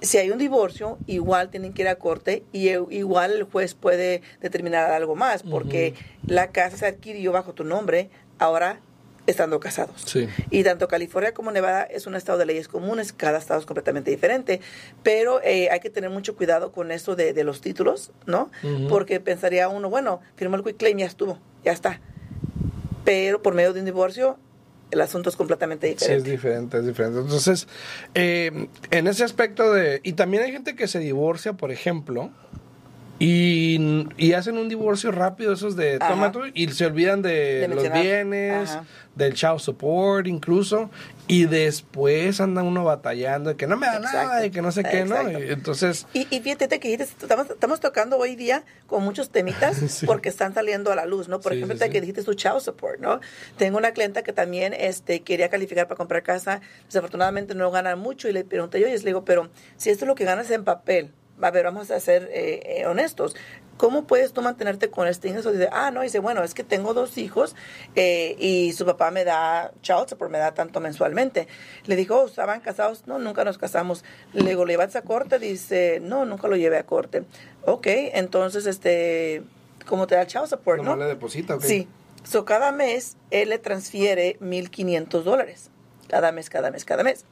si 0.00 0.18
hay 0.18 0.30
un 0.30 0.38
divorcio, 0.38 0.98
igual 1.06 1.50
tienen 1.50 1.72
que 1.72 1.82
ir 1.82 1.88
a 1.88 1.96
corte 1.96 2.42
y 2.52 2.68
e- 2.68 2.84
igual 2.90 3.32
el 3.32 3.44
juez 3.44 3.74
puede 3.74 4.22
determinar 4.40 4.90
algo 4.90 5.14
más, 5.16 5.42
porque 5.42 5.94
la 6.26 6.50
casa 6.52 6.76
se 6.76 6.86
adquirió 6.86 7.32
bajo 7.32 7.52
tu 7.54 7.64
nombre, 7.64 8.10
ahora 8.38 8.80
estando 9.26 9.60
casados. 9.60 10.02
Sí. 10.06 10.28
Y 10.50 10.64
tanto 10.64 10.88
California 10.88 11.32
como 11.34 11.52
Nevada 11.52 11.84
es 11.84 12.06
un 12.06 12.16
estado 12.16 12.38
de 12.38 12.46
leyes 12.46 12.66
comunes, 12.66 13.12
cada 13.12 13.38
estado 13.38 13.60
es 13.60 13.66
completamente 13.66 14.10
diferente, 14.10 14.60
pero 15.02 15.40
eh, 15.44 15.68
hay 15.70 15.78
que 15.80 15.90
tener 15.90 16.10
mucho 16.10 16.34
cuidado 16.34 16.72
con 16.72 16.90
eso 16.90 17.14
de, 17.14 17.32
de 17.32 17.44
los 17.44 17.60
títulos, 17.60 18.10
¿no? 18.26 18.50
Porque 18.88 19.20
pensaría 19.20 19.68
uno, 19.68 19.88
bueno, 19.90 20.20
firmó 20.36 20.56
el 20.56 20.64
quick 20.64 20.78
claim, 20.78 20.98
ya 20.98 21.06
estuvo, 21.06 21.38
ya 21.64 21.72
está. 21.72 22.00
Pero 23.04 23.42
por 23.42 23.54
medio 23.54 23.72
de 23.72 23.80
un 23.80 23.86
divorcio, 23.86 24.38
el 24.90 25.00
asunto 25.00 25.30
es 25.30 25.36
completamente 25.36 25.86
Sí, 25.88 25.94
es 26.12 26.24
diferente. 26.24 26.30
diferente, 26.30 26.78
es 26.78 26.86
diferente. 26.86 27.20
Entonces, 27.20 27.68
eh, 28.14 28.68
en 28.90 29.06
ese 29.06 29.24
aspecto 29.24 29.72
de... 29.72 30.00
Y 30.02 30.14
también 30.14 30.42
hay 30.42 30.52
gente 30.52 30.74
que 30.74 30.88
se 30.88 30.98
divorcia, 30.98 31.52
por 31.54 31.70
ejemplo, 31.70 32.30
y, 33.22 34.06
y 34.16 34.32
hacen 34.32 34.56
un 34.56 34.68
divorcio 34.70 35.12
rápido, 35.12 35.52
esos 35.52 35.76
de 35.76 35.98
Ajá. 36.00 36.08
toma 36.08 36.32
tú, 36.32 36.40
y 36.54 36.68
se 36.68 36.86
olvidan 36.86 37.20
de, 37.20 37.60
De 37.60 37.68
los 37.68 37.92
bienes, 37.92 38.70
Ajá. 38.70 38.84
del 39.14 39.34
child 39.34 39.58
support 39.58 40.26
incluso, 40.26 40.90
y 41.28 41.44
después 41.44 42.40
anda 42.40 42.62
uno 42.62 42.82
batallando 42.82 43.50
de 43.50 43.56
que 43.56 43.66
no 43.66 43.76
me 43.76 43.86
da 43.86 43.98
nada, 44.00 44.44
y 44.46 44.50
que 44.50 44.62
no 44.62 44.72
sé 44.72 44.82
qué, 44.84 45.04
¿no? 45.04 45.30
Y 45.30 45.50
entonces... 45.52 46.06
Y, 46.14 46.26
y 46.34 46.40
fíjate 46.40 46.80
que 46.80 46.88
dijiste, 46.88 47.14
estamos, 47.22 47.50
estamos 47.50 47.78
tocando 47.78 48.16
hoy 48.16 48.36
día 48.36 48.64
con 48.86 49.04
muchos 49.04 49.28
temitas 49.30 49.76
Sí. 49.90 50.06
porque 50.06 50.30
están 50.30 50.54
saliendo 50.54 50.90
a 50.90 50.96
la 50.96 51.04
luz, 51.04 51.28
¿no? 51.28 51.40
Por 51.40 51.52
Sí, 51.52 51.58
ejemplo, 51.58 51.76
sí, 51.78 51.90
que 51.90 52.00
dijiste 52.00 52.22
tu 52.22 52.32
child 52.32 52.60
support, 52.60 53.00
¿no? 53.00 53.20
Tengo 53.58 53.76
una 53.76 53.92
clienta 53.92 54.22
que 54.22 54.32
también 54.32 54.72
este, 54.72 55.20
quería 55.20 55.50
calificar 55.50 55.86
para 55.88 55.98
comprar 55.98 56.22
casa, 56.22 56.62
desafortunadamente 56.86 57.54
no 57.54 57.70
gana 57.70 57.96
mucho 57.96 58.28
y 58.28 58.32
le 58.32 58.44
pregunté 58.44 58.80
yo, 58.80 58.88
y 58.88 58.92
le 58.92 58.98
digo, 58.98 59.26
pero 59.26 59.50
si 59.76 59.90
esto 59.90 60.04
es 60.04 60.08
lo 60.08 60.14
que 60.14 60.24
ganas 60.24 60.50
en 60.50 60.64
papel, 60.64 61.12
a 61.48 61.50
ver, 61.50 61.64
vamos 61.64 61.90
a 61.90 62.00
ser 62.00 62.28
eh, 62.32 62.80
eh, 62.80 62.86
honestos. 62.86 63.36
¿Cómo 63.76 64.06
puedes 64.06 64.32
tú 64.34 64.42
mantenerte 64.42 64.90
con 64.90 65.08
este 65.08 65.28
ingreso? 65.28 65.52
Dice, 65.52 65.70
ah, 65.72 65.90
no, 65.90 66.02
dice, 66.02 66.18
bueno, 66.18 66.44
es 66.44 66.52
que 66.52 66.64
tengo 66.64 66.92
dos 66.92 67.16
hijos 67.16 67.56
eh, 67.94 68.36
y 68.38 68.72
su 68.74 68.84
papá 68.84 69.10
me 69.10 69.24
da 69.24 69.72
child 69.80 70.06
support, 70.08 70.30
me 70.30 70.36
da 70.36 70.52
tanto 70.52 70.80
mensualmente. 70.80 71.48
Le 71.86 71.96
dijo, 71.96 72.16
oh, 72.16 72.26
¿estaban 72.26 72.60
casados? 72.60 73.06
No, 73.06 73.18
nunca 73.18 73.42
nos 73.42 73.56
casamos. 73.56 74.04
Le 74.34 74.50
digo, 74.50 74.66
¿le 74.66 74.74
llevas 74.74 74.96
a 74.96 75.02
corte? 75.02 75.38
Dice, 75.38 75.98
no, 76.02 76.26
nunca 76.26 76.46
lo 76.46 76.56
llevé 76.56 76.76
a 76.76 76.84
corte. 76.84 77.24
Ok, 77.64 77.86
entonces, 77.86 78.66
este, 78.66 79.44
¿cómo 79.86 80.06
te 80.06 80.14
da 80.14 80.22
el 80.22 80.26
child 80.26 80.48
support? 80.48 80.82
¿No 80.82 80.90
¿no? 80.90 80.96
le 80.96 81.06
deposita? 81.06 81.54
ok. 81.54 81.62
Sí. 81.62 81.88
So, 82.22 82.44
cada 82.44 82.72
mes 82.72 83.16
él 83.30 83.48
le 83.48 83.58
transfiere 83.58 84.38
1.500 84.40 85.22
dólares. 85.22 85.70
Cada 86.06 86.32
mes, 86.32 86.50
cada 86.50 86.70
mes, 86.70 86.84
cada 86.84 87.02
mes. 87.02 87.24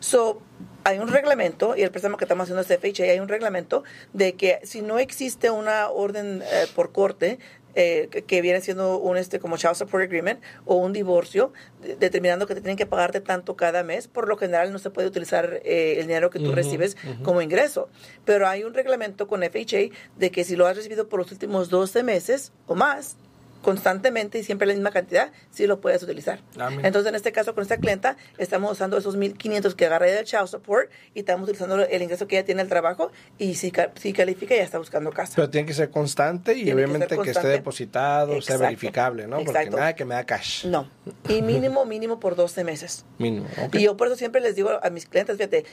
So, 0.00 0.42
hay 0.84 0.98
un 0.98 1.08
reglamento, 1.08 1.76
y 1.76 1.82
el 1.82 1.90
préstamo 1.90 2.16
que 2.18 2.24
estamos 2.24 2.44
haciendo 2.44 2.60
es 2.60 2.68
FHA, 2.68 3.04
hay 3.12 3.20
un 3.20 3.28
reglamento 3.28 3.84
de 4.12 4.34
que 4.34 4.60
si 4.64 4.82
no 4.82 4.98
existe 4.98 5.50
una 5.50 5.88
orden 5.88 6.42
eh, 6.42 6.66
por 6.74 6.92
corte, 6.92 7.38
eh, 7.76 8.08
que, 8.28 8.40
viene 8.40 8.60
siendo 8.60 8.98
un 8.98 9.16
este 9.16 9.40
como 9.40 9.56
child 9.56 9.74
support 9.74 10.04
agreement 10.04 10.40
o 10.64 10.76
un 10.76 10.92
divorcio 10.92 11.52
de- 11.82 11.96
determinando 11.96 12.46
que 12.46 12.54
te 12.54 12.60
tienen 12.60 12.76
que 12.76 12.86
pagarte 12.86 13.20
tanto 13.20 13.56
cada 13.56 13.82
mes 13.82 14.06
por 14.06 14.28
lo 14.28 14.36
general 14.36 14.72
no 14.72 14.78
se 14.78 14.90
puede 14.90 15.08
utilizar 15.08 15.60
eh, 15.64 15.96
el 15.98 16.06
dinero 16.06 16.30
que 16.30 16.38
tú 16.38 16.52
recibes 16.52 16.96
como 17.24 17.42
ingreso. 17.42 17.88
Pero 18.24 18.46
hay 18.46 18.62
un 18.62 18.74
reglamento 18.74 19.26
con 19.26 19.42
FHA 19.42 19.90
de 20.16 20.30
que 20.30 20.44
si 20.44 20.54
lo 20.54 20.68
has 20.68 20.76
recibido 20.76 21.08
por 21.08 21.18
los 21.18 21.32
últimos 21.32 21.68
12 21.68 22.04
meses 22.04 22.52
o 22.68 22.76
más 22.76 23.16
constantemente 23.64 24.38
y 24.38 24.44
siempre 24.44 24.66
la 24.68 24.74
misma 24.74 24.92
cantidad, 24.92 25.32
sí 25.50 25.66
lo 25.66 25.80
puedes 25.80 26.02
utilizar. 26.02 26.40
Ah. 26.58 26.70
Entonces, 26.82 27.08
en 27.08 27.16
este 27.16 27.32
caso, 27.32 27.54
con 27.54 27.62
esta 27.62 27.78
clienta, 27.78 28.16
estamos 28.38 28.70
usando 28.70 28.96
esos 28.96 29.18
1.500 29.18 29.74
que 29.74 29.86
agarré 29.86 30.12
del 30.12 30.24
child 30.24 30.46
support 30.46 30.90
y 31.14 31.20
estamos 31.20 31.48
utilizando 31.48 31.82
el 31.82 32.02
ingreso 32.02 32.28
que 32.28 32.36
ella 32.36 32.44
tiene 32.44 32.60
al 32.62 32.68
trabajo 32.68 33.10
y 33.38 33.54
si, 33.56 33.72
si 33.96 34.12
califica, 34.12 34.54
ya 34.54 34.62
está 34.62 34.78
buscando 34.78 35.10
casa. 35.10 35.32
Pero 35.34 35.50
tiene 35.50 35.66
que 35.66 35.74
ser 35.74 35.90
constante 35.90 36.52
y 36.52 36.64
Tiene 36.64 36.70
que 36.70 36.74
obviamente 36.74 37.18
que, 37.18 37.30
esté 37.30 37.48
depositado, 37.48 38.40
sea 38.40 38.58
verificable, 38.58 39.26
¿no? 39.26 39.42
Porque 39.42 39.70
nada 39.70 39.94
que 39.94 40.04
me 40.04 40.14
da 40.14 40.24
cash. 40.24 40.66
No. 40.66 40.88
Y 41.28 41.42
mínimo, 41.42 41.84
mínimo 41.84 42.20
por 42.20 42.36
12 42.36 42.62
meses. 42.62 43.04
Mínimo. 43.18 43.48
Y 43.72 43.80
yo 43.80 43.96
por 43.96 44.08
eso 44.08 44.16
siempre 44.16 44.40
les 44.40 44.54
digo 44.54 44.70
a 44.82 44.90
mis 44.90 45.06
clientes, 45.06 45.36
fíjate, 45.36 45.64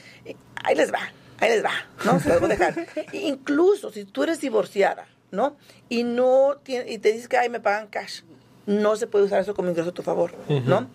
ahí 0.64 0.74
les 0.74 0.92
va, 0.92 1.12
ahí 1.38 1.50
les 1.50 1.64
va, 1.64 1.72
¿no? 2.04 2.18
Se 2.18 2.30
los 2.30 2.40
voy 2.40 2.50
a 2.50 2.56
dejar. 2.56 2.86
Incluso 3.12 3.92
si 3.92 4.04
tú 4.04 4.22
eres 4.22 4.40
divorciada, 4.40 5.06
¿no? 5.32 5.56
Y 5.88 6.04
no 6.04 6.58
tiene, 6.62 6.92
y 6.92 6.98
te 6.98 7.10
dices 7.12 7.26
que, 7.26 7.36
ay, 7.36 7.48
me 7.48 7.58
pagan 7.58 7.88
cash, 7.88 8.20
no 8.66 8.94
se 8.94 9.08
puede 9.08 9.24
usar 9.24 9.40
eso 9.40 9.54
como 9.54 9.68
ingreso 9.70 9.90
a 9.90 9.94
tu 9.94 10.02
favor, 10.02 10.32
¿no? 10.48 10.88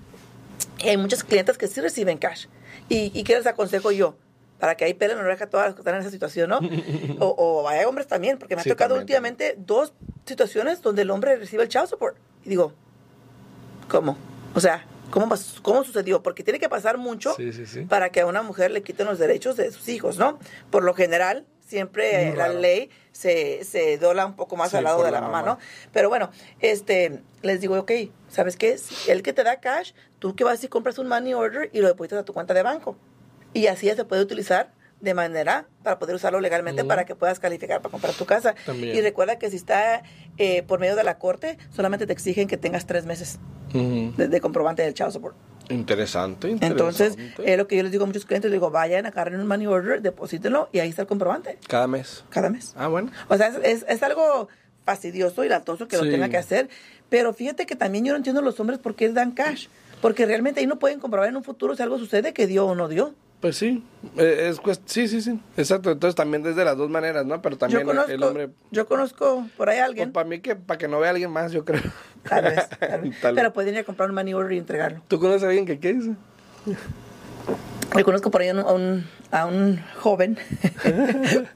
Y 0.80 0.88
hay 0.90 0.98
muchas 0.98 1.24
clientes 1.24 1.58
que 1.58 1.68
sí 1.68 1.82
reciben 1.82 2.18
cash. 2.18 2.46
¿Y, 2.88 3.12
y 3.14 3.24
qué 3.24 3.36
les 3.36 3.46
aconsejo 3.48 3.92
yo? 3.92 4.16
Para 4.60 4.76
que 4.76 4.86
ahí 4.86 4.94
pelen 4.94 5.18
oreja 5.18 5.46
a 5.46 5.50
todas 5.50 5.66
las 5.68 5.76
que 5.76 5.82
están 5.82 5.96
en 5.96 6.02
esa 6.02 6.12
situación, 6.12 6.50
¿no? 6.50 6.60
O, 7.20 7.28
o 7.28 7.68
hay 7.68 7.84
hombres 7.86 8.08
también, 8.08 8.38
porque 8.38 8.56
me 8.56 8.62
ha 8.62 8.64
tocado 8.64 8.96
también, 8.96 9.02
últimamente 9.04 9.56
dos 9.58 9.94
situaciones 10.26 10.82
donde 10.82 11.02
el 11.02 11.10
hombre 11.12 11.36
recibe 11.36 11.64
el 11.64 11.70
child 11.70 11.88
support. 11.88 12.16
Y 12.46 12.50
digo, 12.50 12.74
¿cómo? 13.90 14.18
O 14.56 14.60
sea, 14.60 14.86
¿cómo, 15.12 15.34
cómo 15.62 15.84
sucedió? 15.84 16.24
Porque 16.24 16.44
tiene 16.44 16.60
que 16.60 16.70
pasar 16.70 16.98
mucho 16.98 17.34
Sí, 17.36 17.52
sí, 17.54 17.66
sí. 17.66 17.82
para 17.82 18.10
que 18.12 18.22
a 18.22 18.26
una 18.26 18.42
mujer 18.42 18.72
le 18.72 18.82
quiten 18.84 19.08
los 19.08 19.20
derechos 19.20 19.58
de 19.58 19.72
sus 19.72 19.88
hijos, 19.90 20.18
¿no? 20.18 20.40
Por 20.72 20.84
lo 20.84 20.94
general, 20.94 21.46
siempre 21.68 22.36
la 22.36 22.48
ley 22.50 22.90
se, 23.12 23.64
se 23.64 23.98
dobla 23.98 24.26
un 24.26 24.36
poco 24.36 24.56
más 24.56 24.72
Sí, 24.72 24.78
al 24.78 24.86
lado 24.86 25.04
de 25.04 25.12
la 25.12 25.22
mamá, 25.22 25.42
mamá. 25.42 25.48
¿no? 25.54 25.60
Pero 25.92 26.10
bueno, 26.10 26.32
este, 26.60 27.20
les 27.42 27.62
digo, 27.62 27.78
ok, 27.78 27.92
¿sabes 28.30 28.56
qué? 28.58 28.78
Si 28.78 29.12
el 29.12 29.22
que 29.22 29.34
te 29.34 29.44
da 29.44 29.60
cash, 29.60 29.92
tú 30.20 30.36
que 30.36 30.44
vas 30.44 30.64
y 30.64 30.68
compras 30.68 30.98
un 30.98 31.08
money 31.08 31.34
order 31.34 31.70
y 31.74 31.82
lo 31.82 31.88
depositas 31.88 32.20
a 32.20 32.26
tu 32.26 32.34
cuenta 32.34 32.54
de 32.54 32.64
banco. 32.64 32.96
Y 33.54 33.68
así 33.68 33.88
ya 33.88 33.96
se 33.96 34.06
puede 34.06 34.22
utilizar 34.22 34.72
de 35.00 35.14
manera 35.14 35.68
para 35.84 36.00
poder 36.00 36.16
usarlo 36.16 36.40
legalmente 36.40 36.84
para 36.84 37.06
que 37.06 37.14
puedas 37.16 37.40
calificar 37.40 37.82
para 37.82 37.92
comprar 37.92 38.14
tu 38.16 38.26
casa. 38.26 38.56
También. 38.66 38.96
Y 38.96 39.02
recuerda 39.02 39.38
que 39.38 39.50
si 39.52 39.56
está 39.56 40.02
eh, 40.38 40.64
por 40.64 40.80
medio 40.80 40.96
de 40.96 41.04
la 41.04 41.20
corte, 41.20 41.58
solamente 41.70 42.08
te 42.08 42.14
exigen 42.14 42.48
que 42.48 42.58
tengas 42.58 42.88
tres 42.88 43.06
meses 43.06 43.38
de, 43.74 44.28
de 44.28 44.42
comprobante 44.42 44.82
del 44.82 44.94
child 44.94 45.12
support. 45.12 45.36
Interesante, 45.70 46.50
Entonces, 46.62 47.12
interesante. 47.14 47.52
es 47.52 47.58
lo 47.58 47.68
que 47.68 47.76
yo 47.78 47.84
les 47.84 47.92
digo 47.92 48.04
a 48.04 48.08
muchos 48.08 48.26
clientes, 48.26 48.50
les 48.50 48.56
digo, 48.60 48.72
vayan, 48.72 49.06
agarren 49.06 49.40
un 49.40 49.48
money 49.48 49.68
order, 49.68 50.02
deposítenlo 50.02 50.70
y 50.72 50.80
ahí 50.80 50.90
está 50.90 51.02
el 51.04 51.08
comprobante 51.08 51.58
Cada 51.68 51.88
mes. 51.88 52.24
cada 52.30 52.50
mes. 52.50 52.74
Ah, 52.78 52.88
bueno. 52.88 53.12
O 53.28 53.38
sea, 53.38 53.48
es, 53.48 53.58
es, 53.64 53.86
es 53.88 54.04
algo 54.04 54.48
fastidioso 54.86 55.44
y 55.44 55.50
latoso 55.50 55.88
que 55.88 55.98
Sí. 55.98 56.06
lo 56.06 56.10
tenga 56.10 56.30
que 56.30 56.38
hacer, 56.38 56.70
pero 57.10 57.34
fíjate 57.34 57.66
que 57.66 57.76
también 57.76 58.06
yo 58.06 58.14
no 58.14 58.18
entiendo 58.18 58.42
los 58.42 58.60
hombres 58.60 58.80
por 58.80 58.96
qué 58.96 59.10
dan 59.10 59.32
cash, 59.32 59.68
porque 60.02 60.26
realmente 60.26 60.62
ahí 60.62 60.68
no 60.68 60.80
pueden 60.80 61.00
comprobar 61.00 61.28
en 61.30 61.36
un 61.36 61.44
futuro 61.44 61.76
si 61.76 61.84
algo 61.84 61.98
sucede 62.00 62.34
que 62.34 62.48
dio 62.48 62.66
o 62.66 62.74
no 62.76 62.88
dio. 62.88 63.14
Pues 63.40 63.56
sí, 63.56 63.84
eh, 64.18 64.48
es 64.50 64.60
cuest- 64.60 64.82
sí, 64.86 65.08
sí, 65.08 65.22
sí, 65.22 65.40
exacto. 65.58 65.92
Entonces 65.92 66.16
también 66.16 66.42
desde 66.42 66.66
las 66.66 66.76
dos 66.76 66.90
maneras, 66.90 67.24
¿no? 67.26 67.40
Pero 67.42 67.56
también 67.58 67.82
Yo 67.82 67.86
conozco, 67.86 68.12
el 68.12 68.24
hombre, 68.24 68.50
yo 68.72 68.88
conozco 68.88 69.48
por 69.58 69.70
ahí 69.70 69.78
a 69.78 69.86
alguien, 69.86 70.12
para 70.12 70.28
mí 70.28 70.40
que 70.40 70.56
para 70.56 70.80
que 70.80 70.88
no 70.88 71.00
vea 71.00 71.10
a 71.10 71.12
alguien 71.12 71.30
más, 71.30 71.52
yo 71.52 71.64
creo. 71.64 71.82
tal 72.28 72.46
vez, 72.46 72.68
tal 72.80 73.02
vez, 73.02 73.22
Tal 73.22 73.36
pero 73.36 73.54
pueden 73.54 73.76
ir 73.76 73.82
a 73.82 73.84
comprar 73.84 74.10
un 74.10 74.16
money 74.16 74.34
order 74.34 74.54
y 74.54 74.58
entregarlo. 74.58 75.04
¿Tú 75.08 75.20
conoces 75.20 75.44
a 75.44 75.48
alguien 75.48 75.66
que 75.68 75.80
qué 75.80 75.94
dice? 75.94 76.16
Le 77.96 78.04
conozco 78.04 78.32
por 78.32 78.42
ahí 78.42 78.50
a 78.50 78.54
un, 78.56 79.06
a 79.32 79.46
un, 79.46 79.84
joven. 80.00 80.38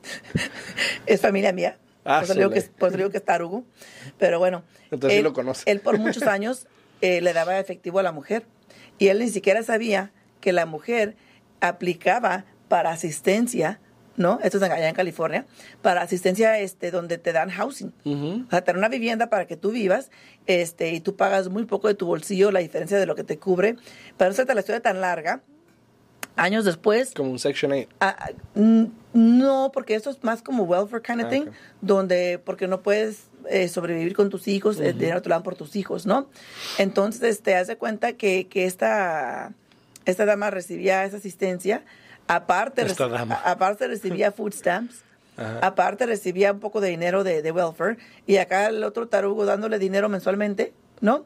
es 1.05 1.21
familia 1.21 1.51
mía. 1.51 1.77
Ah, 2.05 2.23
le 2.27 2.33
digo 2.35 2.50
que, 2.50 2.59
es- 2.59 2.71
le 2.79 2.97
digo 2.97 3.09
que 3.09 3.17
es 3.17 3.25
tarugo. 3.25 3.63
Pero 4.17 4.39
bueno. 4.39 4.63
Entonces 4.91 5.17
sí 5.17 5.23
lo 5.23 5.33
conoce. 5.33 5.69
Él 5.69 5.81
por 5.81 5.97
muchos 6.00 6.23
años 6.27 6.67
eh, 7.01 7.21
le 7.21 7.33
daba 7.33 7.59
efectivo 7.59 8.00
a 8.00 8.03
la 8.03 8.11
mujer. 8.11 8.45
Y 8.97 9.07
él 9.07 9.19
ni 9.19 9.29
siquiera 9.29 9.63
sabía 9.63 10.11
que 10.39 10.51
la 10.53 10.65
mujer 10.65 11.15
aplicaba 11.62 12.46
para 12.68 12.91
asistencia, 12.91 13.80
¿no? 14.18 14.39
Esto 14.44 14.58
es 14.58 14.63
allá 14.63 14.89
en 14.89 14.96
California, 14.96 15.46
para 15.82 16.01
asistencia 16.01 16.60
este, 16.60 16.91
donde 16.91 17.18
te 17.18 17.32
dan 17.32 17.50
housing. 17.50 17.94
O 18.06 18.50
sea, 18.50 18.62
te 18.62 18.72
dan 18.72 18.77
una 18.77 18.89
vivienda 18.89 19.30
para 19.30 19.48
que 19.48 19.58
tú 19.58 19.72
vivas 19.72 20.12
este, 20.46 20.91
y 20.91 21.00
tú 21.00 21.15
pagas 21.15 21.50
muy 21.50 21.65
poco 21.65 21.88
de 21.88 21.94
tu 21.94 22.06
bolsillo, 22.06 22.51
la 22.51 22.60
diferencia 22.60 22.98
de 23.00 23.06
lo 23.06 23.15
que 23.15 23.24
te 23.24 23.38
cubre. 23.38 23.77
Pero 24.18 24.32
eso 24.32 24.46
te 24.46 24.53
la 24.53 24.60
historia 24.60 24.82
tan 24.82 25.01
larga. 25.01 25.41
Años 26.36 26.65
después, 26.65 27.13
Como 27.13 27.32
un 27.32 27.39
Section 27.39 27.74
8. 27.74 27.88
Ah, 28.00 28.15
ah, 28.18 28.30
no, 29.13 29.72
porque 29.74 29.96
esto 29.96 30.10
es 30.10 30.24
más 30.24 30.41
como 30.41 30.63
welfare 30.63 31.03
kind 31.03 31.20
of 31.22 31.27
Ah, 31.27 31.30
thing, 31.30 31.46
donde, 31.82 32.39
porque 32.44 32.68
no 32.68 32.82
puedes 32.82 33.25
eh, 33.50 33.68
sobrevivir 33.68 34.15
con 34.15 34.30
tus 34.30 34.48
hijos, 34.48 34.80
el 34.80 34.98
dinero 34.98 35.22
te 35.22 35.30
lo 35.30 35.36
dan 35.36 35.44
por 35.44 35.56
tus 35.56 35.75
hijos, 35.75 36.06
¿no? 36.06 36.30
Entonces, 36.77 37.41
te 37.41 37.51
das 37.51 37.70
cuenta 37.77 38.13
que, 38.13 38.48
que 38.48 38.65
esta, 38.65 39.53
esta 40.05 40.25
dama 40.25 40.50
recibía 40.50 41.03
esa 41.05 41.17
asistencia, 41.17 41.84
aparte, 42.27 42.86
reci- 42.88 43.39
aparte 43.46 43.88
recibía 43.88 44.31
food 44.31 44.53
stamps, 44.53 45.03
Ajá. 45.38 45.60
aparte 45.62 46.05
recibía 46.05 46.51
un 46.51 46.60
poco 46.60 46.81
de 46.81 46.89
dinero 46.89 47.24
de, 47.24 47.41
de 47.41 47.51
welfare, 47.51 47.98
y 48.27 48.38
acá 48.38 48.67
el 48.67 48.84
otro 48.84 49.08
tarugo 49.08 49.46
dándole 49.46 49.79
dinero 49.79 50.10
mensualmente, 50.10 50.74
¿no? 51.01 51.25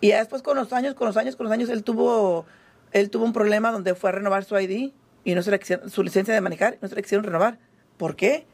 Y 0.00 0.08
después 0.12 0.42
con 0.42 0.56
los 0.56 0.72
años, 0.72 0.94
con 0.94 1.06
los 1.06 1.16
años, 1.16 1.36
con 1.36 1.44
los 1.44 1.52
años, 1.52 1.68
él 1.68 1.84
tuvo, 1.84 2.44
él 2.92 3.08
tuvo 3.10 3.24
un 3.24 3.32
problema 3.32 3.70
donde 3.70 3.94
fue 3.94 4.10
a 4.10 4.12
renovar 4.14 4.44
su 4.44 4.58
ID 4.58 4.92
y 5.24 5.34
no 5.34 5.42
se 5.42 5.50
le 5.52 5.60
quisieron- 5.60 5.88
su 5.90 6.02
licencia 6.02 6.34
de 6.34 6.40
manejar, 6.40 6.78
no 6.82 6.88
se 6.88 6.94
le 6.96 7.02
quisieron 7.02 7.24
renovar. 7.24 7.58
¿Por 7.96 8.16
qué? 8.16 8.46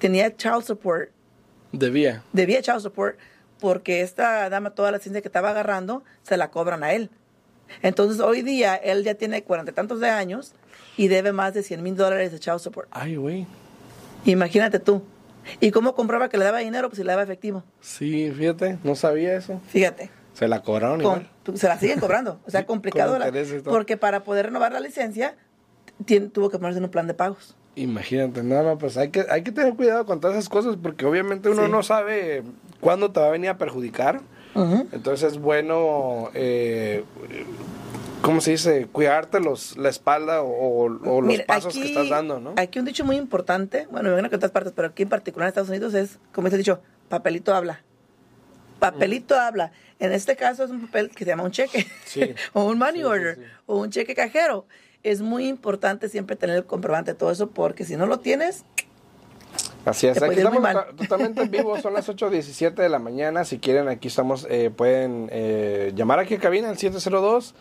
Tenía 0.00 0.34
child 0.36 0.62
support, 0.64 1.10
Debía. 1.72 2.22
debía 2.32 2.60
child 2.62 2.80
support, 2.80 3.16
porque 3.60 4.00
esta 4.00 4.48
dama, 4.50 4.70
toda 4.70 4.90
la 4.90 4.96
licencia 4.98 5.22
que 5.22 5.28
estaba 5.28 5.50
agarrando, 5.50 6.02
se 6.22 6.36
la 6.36 6.50
cobran 6.50 6.82
a 6.82 6.92
él. 6.92 7.10
Entonces, 7.82 8.20
hoy 8.20 8.42
día, 8.42 8.74
él 8.76 9.04
ya 9.04 9.14
tiene 9.14 9.42
cuarenta 9.42 9.72
y 9.72 9.74
tantos 9.74 10.00
de 10.00 10.08
años 10.08 10.52
y 10.96 11.08
debe 11.08 11.32
más 11.32 11.54
de 11.54 11.62
100 11.62 11.82
mil 11.82 11.96
dólares 11.96 12.32
de 12.32 12.38
child 12.38 12.58
support. 12.60 12.88
Ay, 12.92 13.16
güey. 13.16 13.46
Imagínate 14.24 14.78
tú. 14.78 15.02
¿Y 15.60 15.70
cómo 15.70 15.94
compraba 15.94 16.28
que 16.28 16.38
le 16.38 16.44
daba 16.44 16.58
dinero? 16.58 16.88
Pues 16.88 16.96
si 16.98 17.04
le 17.04 17.10
daba 17.10 17.22
efectivo. 17.22 17.62
Sí, 17.80 18.32
fíjate, 18.36 18.78
no 18.82 18.94
sabía 18.94 19.36
eso. 19.36 19.60
Fíjate. 19.68 20.10
Se 20.32 20.48
la 20.48 20.62
cobraron 20.62 21.02
con- 21.02 21.26
igual. 21.46 21.58
se 21.58 21.68
la 21.68 21.78
siguen 21.78 22.00
cobrando. 22.00 22.40
O 22.46 22.50
sea, 22.50 22.64
complicado. 22.66 23.18
la- 23.18 23.30
porque 23.64 23.96
para 23.96 24.24
poder 24.24 24.46
renovar 24.46 24.72
la 24.72 24.80
licencia, 24.80 25.36
tien- 26.06 26.30
tuvo 26.32 26.48
que 26.48 26.58
ponerse 26.58 26.78
en 26.78 26.84
un 26.84 26.90
plan 26.90 27.06
de 27.06 27.14
pagos. 27.14 27.56
Imagínate, 27.76 28.42
no, 28.42 28.62
no, 28.62 28.78
pues 28.78 28.96
hay 28.96 29.10
que, 29.10 29.26
hay 29.28 29.42
que 29.42 29.50
tener 29.52 29.74
cuidado 29.74 30.06
con 30.06 30.20
todas 30.20 30.36
esas 30.36 30.48
cosas 30.48 30.76
porque 30.80 31.04
obviamente 31.06 31.48
uno 31.50 31.64
Sí. 31.66 31.70
no 31.70 31.82
sabe 31.82 32.42
cuándo 32.80 33.10
te 33.10 33.20
va 33.20 33.26
a 33.26 33.30
venir 33.30 33.50
a 33.50 33.58
perjudicar. 33.58 34.20
Entonces 34.54 35.32
es 35.32 35.38
bueno, 35.38 36.30
eh, 36.34 37.04
¿cómo 38.22 38.40
se 38.40 38.52
dice? 38.52 38.86
Cuidarte 38.90 39.40
los, 39.40 39.76
la 39.76 39.88
espalda 39.88 40.42
o, 40.42 40.84
o 40.84 40.88
los 40.88 41.22
Mira, 41.24 41.44
pasos 41.46 41.74
que 41.74 41.84
estás 41.84 42.08
dando, 42.08 42.40
¿no? 42.40 42.54
Aquí 42.56 42.78
un 42.78 42.84
dicho 42.84 43.04
muy 43.04 43.16
importante, 43.16 43.86
bueno, 43.90 44.10
me 44.10 44.16
ven 44.16 44.24
en 44.26 44.34
otras 44.34 44.52
partes, 44.52 44.72
pero 44.74 44.88
aquí 44.88 45.02
en 45.02 45.08
particular 45.08 45.46
en 45.46 45.48
Estados 45.48 45.68
Unidos 45.70 45.94
es, 45.94 46.18
como 46.32 46.46
dice 46.46 46.56
el 46.56 46.62
dicho, 46.62 46.80
papelito 47.08 47.54
habla. 47.54 47.82
Papelito 48.78 49.34
habla. 49.38 49.72
En 49.98 50.12
este 50.12 50.36
caso 50.36 50.64
es 50.64 50.70
un 50.70 50.82
papel 50.86 51.10
que 51.10 51.24
se 51.24 51.30
llama 51.30 51.44
un 51.44 51.50
cheque, 51.50 51.86
Sí. 52.04 52.34
o 52.52 52.64
un 52.64 52.78
money 52.78 53.00
sí, 53.00 53.04
order, 53.04 53.36
sí. 53.36 53.42
o 53.66 53.78
un 53.80 53.90
cheque 53.90 54.14
cajero. 54.14 54.66
Es 55.02 55.20
muy 55.20 55.48
importante 55.48 56.08
siempre 56.08 56.34
tener 56.36 56.56
el 56.56 56.64
comprobante 56.64 57.12
de 57.12 57.18
todo 57.18 57.30
eso, 57.30 57.50
porque 57.50 57.84
si 57.84 57.96
no 57.96 58.06
lo 58.06 58.20
tienes, 58.20 58.64
Así 59.84 60.06
es, 60.06 60.22
aquí 60.22 60.36
estamos 60.36 60.62
totalmente 60.96 61.42
en 61.42 61.50
vivo, 61.50 61.78
son 61.78 61.92
las 61.92 62.08
8.17 62.08 62.74
de 62.74 62.88
la 62.88 62.98
mañana, 62.98 63.44
si 63.44 63.58
quieren 63.58 63.88
aquí 63.88 64.08
estamos, 64.08 64.46
eh, 64.48 64.70
pueden 64.74 65.28
eh, 65.30 65.92
llamar 65.94 66.20
aquí 66.20 66.34
a 66.34 66.38
cabina 66.38 66.70
al 66.70 66.78
702 66.78 67.54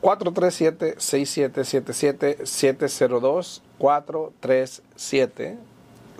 437 0.00 0.94
6777 0.98 2.46
702 2.46 3.62
437 3.78 5.69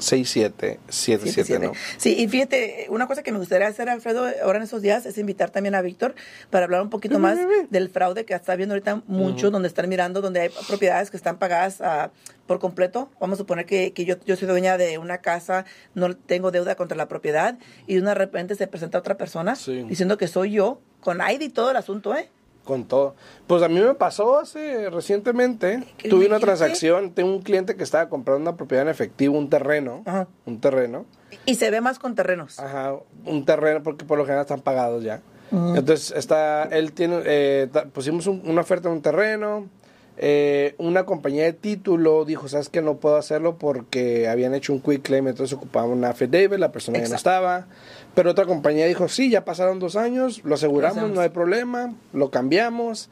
6777, 0.01 1.59
¿no? 1.59 1.73
Sí, 1.97 2.17
y 2.19 2.29
fíjate, 2.29 2.87
una 2.89 3.07
cosa 3.07 3.23
que 3.23 3.33
me 3.33 3.39
gustaría 3.39 3.69
hacer, 3.69 3.89
Alfredo, 3.89 4.27
ahora 4.43 4.59
en 4.59 4.65
esos 4.65 4.83
días, 4.83 5.07
es 5.07 5.19
invitar 5.19 5.51
también 5.51 5.75
a 5.75 5.83
Víctor 5.83 6.15
para 6.51 6.65
hablar 6.65 6.83
un 6.83 6.91
poquito 6.91 7.19
más 7.19 7.39
del 7.71 7.89
fraude 7.91 8.25
que 8.25 8.35
está 8.35 8.57
viendo 8.57 8.75
ahorita 8.75 9.03
mucho, 9.07 9.51
donde 9.51 9.69
están 9.69 9.89
mirando, 9.89 10.21
donde 10.21 10.41
hay 10.41 10.51
propiedades 10.69 11.11
que 11.11 11.17
están 11.17 11.39
pagadas 11.39 11.81
ah, 11.81 12.11
por 12.47 12.59
completo. 12.59 13.11
Vamos 13.21 13.39
a 13.39 13.39
suponer 13.39 13.67
que, 13.67 13.93
que 13.93 14.05
yo, 14.05 14.17
yo 14.25 14.37
soy 14.37 14.49
dueña 14.49 14.77
de 14.79 14.99
una 14.99 15.19
casa, 15.19 15.65
no 15.95 16.17
tengo 16.17 16.51
deuda 16.51 16.75
contra 16.75 16.97
la 16.97 17.09
propiedad, 17.09 17.59
y 17.87 17.95
de 17.95 18.01
una 18.01 18.15
repente 18.15 18.55
se 18.55 18.67
presenta 18.67 18.99
otra 18.99 19.17
persona 19.17 19.55
diciendo 19.89 20.19
que 20.19 20.29
soy 20.29 20.53
yo, 20.53 20.81
con 21.01 21.21
ID 21.21 21.41
y 21.41 21.49
todo 21.49 21.71
el 21.71 21.77
asunto, 21.77 22.15
¿eh? 22.15 22.29
Con 22.71 22.85
todo. 22.85 23.17
Pues 23.49 23.63
a 23.63 23.69
mí 23.69 23.81
me 23.81 23.95
pasó 23.95 24.39
hace 24.39 24.89
recientemente, 24.91 25.83
tuve 26.09 26.27
una 26.27 26.39
transacción, 26.39 27.11
tengo 27.11 27.31
un 27.31 27.43
cliente 27.43 27.75
que 27.75 27.83
estaba 27.83 28.09
comprando 28.09 28.49
una 28.49 28.57
propiedad 28.57 28.83
en 28.83 28.89
efectivo, 28.89 29.37
un 29.37 29.51
terreno, 29.51 30.05
un 30.47 30.61
terreno. 30.61 31.05
Y 31.47 31.57
se 31.57 31.71
ve 31.71 31.81
más 31.81 31.99
con 31.99 32.15
terrenos. 32.15 32.61
Ajá, 32.61 32.95
un 33.27 33.45
terreno 33.45 33.83
porque 33.83 34.05
por 34.05 34.19
lo 34.19 34.25
general 34.25 34.43
están 34.43 34.61
pagados 34.61 35.03
ya. 35.03 35.21
Entonces 35.51 36.13
está, 36.17 36.63
él 36.65 36.93
tiene, 36.93 37.23
eh, 37.25 37.69
pusimos 37.93 38.29
una 38.29 38.61
oferta 38.61 38.89
de 38.89 38.95
un 38.95 39.03
terreno, 39.03 39.69
eh, 40.23 40.75
una 40.77 41.07
compañía 41.07 41.45
de 41.45 41.55
título 41.55 42.27
dijo, 42.27 42.47
sabes 42.47 42.69
que 42.69 42.83
no 42.83 42.99
puedo 42.99 43.17
hacerlo 43.17 43.57
porque 43.57 44.29
habían 44.29 44.55
hecho 44.55 44.75
un 44.75 44.81
quick 44.81 45.01
claim, 45.01 45.27
entonces 45.27 45.57
ocupaban 45.57 45.89
una 45.89 46.11
affidavit, 46.11 46.59
la 46.59 46.73
persona 46.73 46.99
ya 46.99 47.09
no 47.09 47.15
estaba. 47.15 47.67
Pero 48.15 48.33
otra 48.33 48.45
compañía 48.45 48.85
dijo, 48.85 49.09
sí, 49.09 49.31
ya 49.31 49.47
pasaron 49.47 49.79
dos 49.79 49.97
años, 49.97 50.43
lo 50.45 50.57
aseguramos, 50.57 51.11
no 51.11 51.23
hay 51.23 51.31
problema, 51.31 51.95
lo 52.13 52.31
cambiamos. 52.31 53.09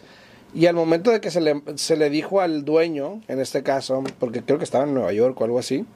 Y 0.53 0.67
al 0.67 0.75
momento 0.75 1.11
de 1.11 1.23
que 1.23 1.31
se 1.31 1.41
le, 1.41 1.63
se 1.77 1.97
le 1.97 2.11
dijo 2.11 2.43
al 2.43 2.67
dueño, 2.67 3.23
en 3.27 3.41
este 3.41 3.63
caso, 3.63 4.05
porque 4.19 4.43
creo 4.43 4.59
que 4.59 4.65
estaba 4.65 4.85
en 4.85 4.93
Nueva 4.93 5.13
York 5.15 5.41
o 5.41 5.45
algo 5.45 5.59
así, 5.59 5.87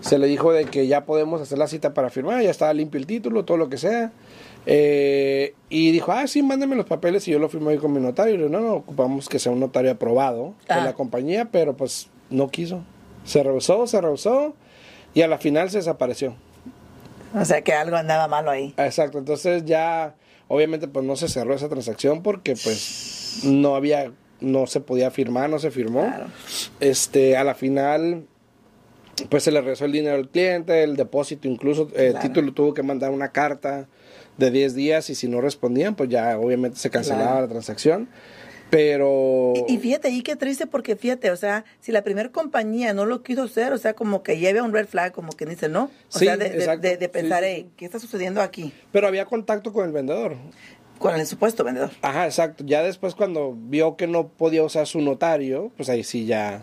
se 0.00 0.16
le 0.16 0.26
dijo 0.26 0.54
de 0.54 0.64
que 0.64 0.86
ya 0.86 1.04
podemos 1.04 1.42
hacer 1.42 1.58
la 1.58 1.66
cita 1.66 1.92
para 1.92 2.08
firmar, 2.08 2.42
ya 2.42 2.50
estaba 2.50 2.72
limpio 2.72 2.98
el 2.98 3.06
título, 3.06 3.44
todo 3.44 3.58
lo 3.58 3.68
que 3.68 3.76
sea. 3.76 4.10
Eh, 4.66 5.54
y 5.68 5.90
dijo, 5.90 6.12
ah, 6.12 6.26
sí, 6.26 6.42
mándeme 6.42 6.76
los 6.76 6.86
papeles 6.86 7.26
y 7.26 7.32
yo 7.32 7.38
lo 7.38 7.48
firmo 7.48 7.70
ahí 7.70 7.78
con 7.78 7.92
mi 7.92 8.00
notario. 8.00 8.34
Y 8.34 8.50
no, 8.50 8.60
no, 8.60 8.74
ocupamos 8.74 9.28
que 9.28 9.38
sea 9.38 9.52
un 9.52 9.60
notario 9.60 9.90
aprobado 9.90 10.54
de 10.68 10.76
la 10.76 10.90
ah. 10.90 10.94
compañía, 10.94 11.48
pero 11.50 11.76
pues 11.76 12.08
no 12.30 12.48
quiso. 12.50 12.84
Se 13.24 13.42
rehusó, 13.42 13.86
se 13.86 14.00
rehusó 14.00 14.54
y 15.14 15.22
a 15.22 15.28
la 15.28 15.38
final 15.38 15.70
se 15.70 15.78
desapareció. 15.78 16.34
O 17.34 17.44
sea 17.44 17.62
que 17.62 17.72
algo 17.72 17.96
andaba 17.96 18.28
malo 18.28 18.50
ahí. 18.50 18.74
Exacto, 18.76 19.18
entonces 19.18 19.64
ya 19.64 20.14
obviamente 20.48 20.88
pues 20.88 21.04
no 21.04 21.16
se 21.16 21.28
cerró 21.28 21.54
esa 21.54 21.68
transacción 21.68 22.22
porque 22.22 22.54
pues 22.62 23.40
no 23.44 23.74
había, 23.74 24.12
no 24.40 24.66
se 24.66 24.80
podía 24.80 25.10
firmar, 25.10 25.48
no 25.48 25.58
se 25.58 25.70
firmó. 25.70 26.12
Este, 26.80 27.36
a 27.36 27.44
la 27.44 27.54
final 27.54 28.26
pues 29.30 29.44
se 29.44 29.52
le 29.52 29.60
regresó 29.60 29.84
el 29.84 29.92
dinero 29.92 30.16
al 30.16 30.28
cliente, 30.28 30.82
el 30.82 30.96
depósito 30.96 31.48
incluso, 31.48 31.88
el 31.94 32.18
título 32.18 32.52
tuvo 32.52 32.74
que 32.74 32.82
mandar 32.82 33.10
una 33.10 33.30
carta 33.30 33.88
de 34.42 34.50
10 34.50 34.74
días 34.74 35.08
y 35.10 35.14
si 35.14 35.28
no 35.28 35.40
respondían 35.40 35.94
pues 35.94 36.08
ya 36.08 36.38
obviamente 36.38 36.78
se 36.78 36.90
cancelaba 36.90 37.40
la 37.40 37.48
transacción. 37.48 38.08
Pero... 38.70 39.52
Y, 39.68 39.76
fíjate, 39.76 40.08
y 40.08 40.22
qué 40.22 40.34
triste 40.34 40.66
porque 40.66 40.96
fíjate, 40.96 41.30
o 41.30 41.36
sea, 41.36 41.66
si 41.80 41.92
la 41.92 42.02
primera 42.02 42.32
compañía 42.32 42.94
no 42.94 43.04
lo 43.04 43.22
quiso 43.22 43.42
hacer, 43.42 43.74
o 43.74 43.76
sea, 43.76 43.92
como 43.92 44.22
que 44.22 44.38
lleve 44.38 44.62
un 44.62 44.72
red 44.72 44.86
flag, 44.86 45.12
como 45.12 45.32
que 45.32 45.44
dice, 45.44 45.68
¿no? 45.68 45.90
O 46.10 46.18
sea, 46.18 46.38
de, 46.38 46.48
de, 46.96 47.08
pensar, 47.10 47.44
¿qué 47.44 47.84
está 47.84 47.98
sucediendo 47.98 48.40
aquí? 48.40 48.72
Pero 48.90 49.06
había 49.06 49.26
contacto 49.26 49.74
con 49.74 49.84
el 49.84 49.92
vendedor. 49.92 50.36
Con 50.98 51.14
el 51.20 51.26
supuesto 51.26 51.64
vendedor. 51.64 51.90
Ajá, 52.00 52.24
exacto. 52.24 52.64
Ya 52.66 52.82
después 52.82 53.14
cuando 53.14 53.54
vio 53.54 53.96
que 53.96 54.06
no 54.06 54.28
podía 54.28 54.62
usar 54.62 54.86
su 54.86 55.02
notario, 55.02 55.70
pues 55.76 55.90
ahí 55.90 56.02
sí 56.02 56.24
ya, 56.24 56.62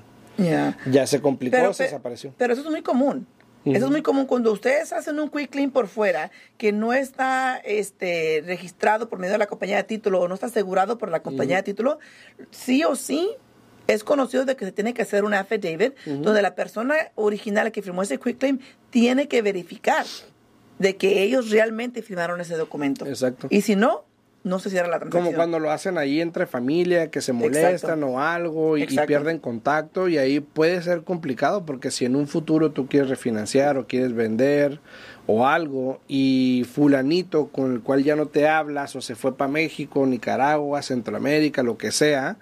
ya 0.89 1.05
se 1.05 1.21
complicó, 1.21 1.73
se 1.73 1.83
desapareció. 1.83 2.33
Pero 2.39 2.53
eso 2.53 2.63
es 2.63 2.69
muy 2.71 2.81
común. 2.81 3.27
Eso 3.65 3.85
es 3.85 3.91
muy 3.91 4.01
común 4.01 4.25
cuando 4.25 4.51
ustedes 4.51 4.93
hacen 4.93 5.19
un 5.19 5.29
quick 5.29 5.49
clean 5.49 5.71
por 5.71 5.87
fuera 5.87 6.31
que 6.57 6.71
no 6.71 6.93
está 6.93 7.57
este, 7.57 8.41
registrado 8.45 9.09
por 9.09 9.19
medio 9.19 9.33
de 9.33 9.37
la 9.37 9.47
compañía 9.47 9.77
de 9.77 9.83
título 9.83 10.21
o 10.21 10.27
no 10.27 10.33
está 10.33 10.47
asegurado 10.47 10.97
por 10.97 11.09
la 11.09 11.21
compañía 11.21 11.57
de 11.57 11.63
título, 11.63 11.99
sí 12.51 12.83
o 12.83 12.95
sí 12.95 13.29
es 13.87 14.03
conocido 14.03 14.45
de 14.45 14.55
que 14.55 14.65
se 14.65 14.71
tiene 14.71 14.93
que 14.93 15.01
hacer 15.01 15.23
un 15.23 15.33
affidavit 15.33 15.95
donde 16.05 16.41
la 16.41 16.55
persona 16.55 16.95
original 17.15 17.71
que 17.71 17.81
firmó 17.81 18.03
ese 18.03 18.17
quick 18.17 18.37
claim 18.37 18.59
tiene 18.91 19.27
que 19.27 19.41
verificar 19.41 20.05
de 20.77 20.95
que 20.95 21.23
ellos 21.23 21.49
realmente 21.49 22.01
firmaron 22.01 22.39
ese 22.39 22.55
documento. 22.55 23.05
Exacto. 23.05 23.47
Y 23.49 23.61
si 23.61 23.75
no, 23.75 24.05
no 24.43 24.59
se 24.59 24.69
cierra 24.69 24.87
la 24.87 24.99
transacción. 24.99 25.25
Como 25.25 25.35
cuando 25.35 25.59
lo 25.59 25.71
hacen 25.71 25.97
ahí 25.97 26.21
entre 26.21 26.45
familia, 26.45 27.11
que 27.11 27.21
se 27.21 27.33
molestan 27.33 28.03
o 28.03 28.21
algo 28.21 28.77
y, 28.77 28.85
pierden 28.85 29.39
contacto 29.39 30.07
y 30.07 30.17
ahí 30.17 30.39
puede 30.39 30.81
ser 30.81 31.03
complicado 31.03 31.65
porque 31.65 31.91
si 31.91 32.05
en 32.05 32.15
un 32.15 32.27
futuro 32.27 32.71
tú 32.71 32.87
quieres 32.87 33.09
refinanciar 33.09 33.77
o 33.77 33.87
quieres 33.87 34.13
vender 34.13 34.79
o 35.27 35.45
algo 35.45 35.99
y 36.07 36.65
fulanito 36.71 37.47
con 37.47 37.73
el 37.73 37.81
cual 37.81 38.03
ya 38.03 38.15
no 38.15 38.27
te 38.27 38.47
hablas 38.47 38.95
o 38.95 39.01
se 39.01 39.15
fue 39.15 39.35
para 39.35 39.51
México, 39.51 40.05
Nicaragua, 40.05 40.81
Centroamérica, 40.81 41.63
lo 41.63 41.77
que 41.77 41.91
sea, 41.91 42.37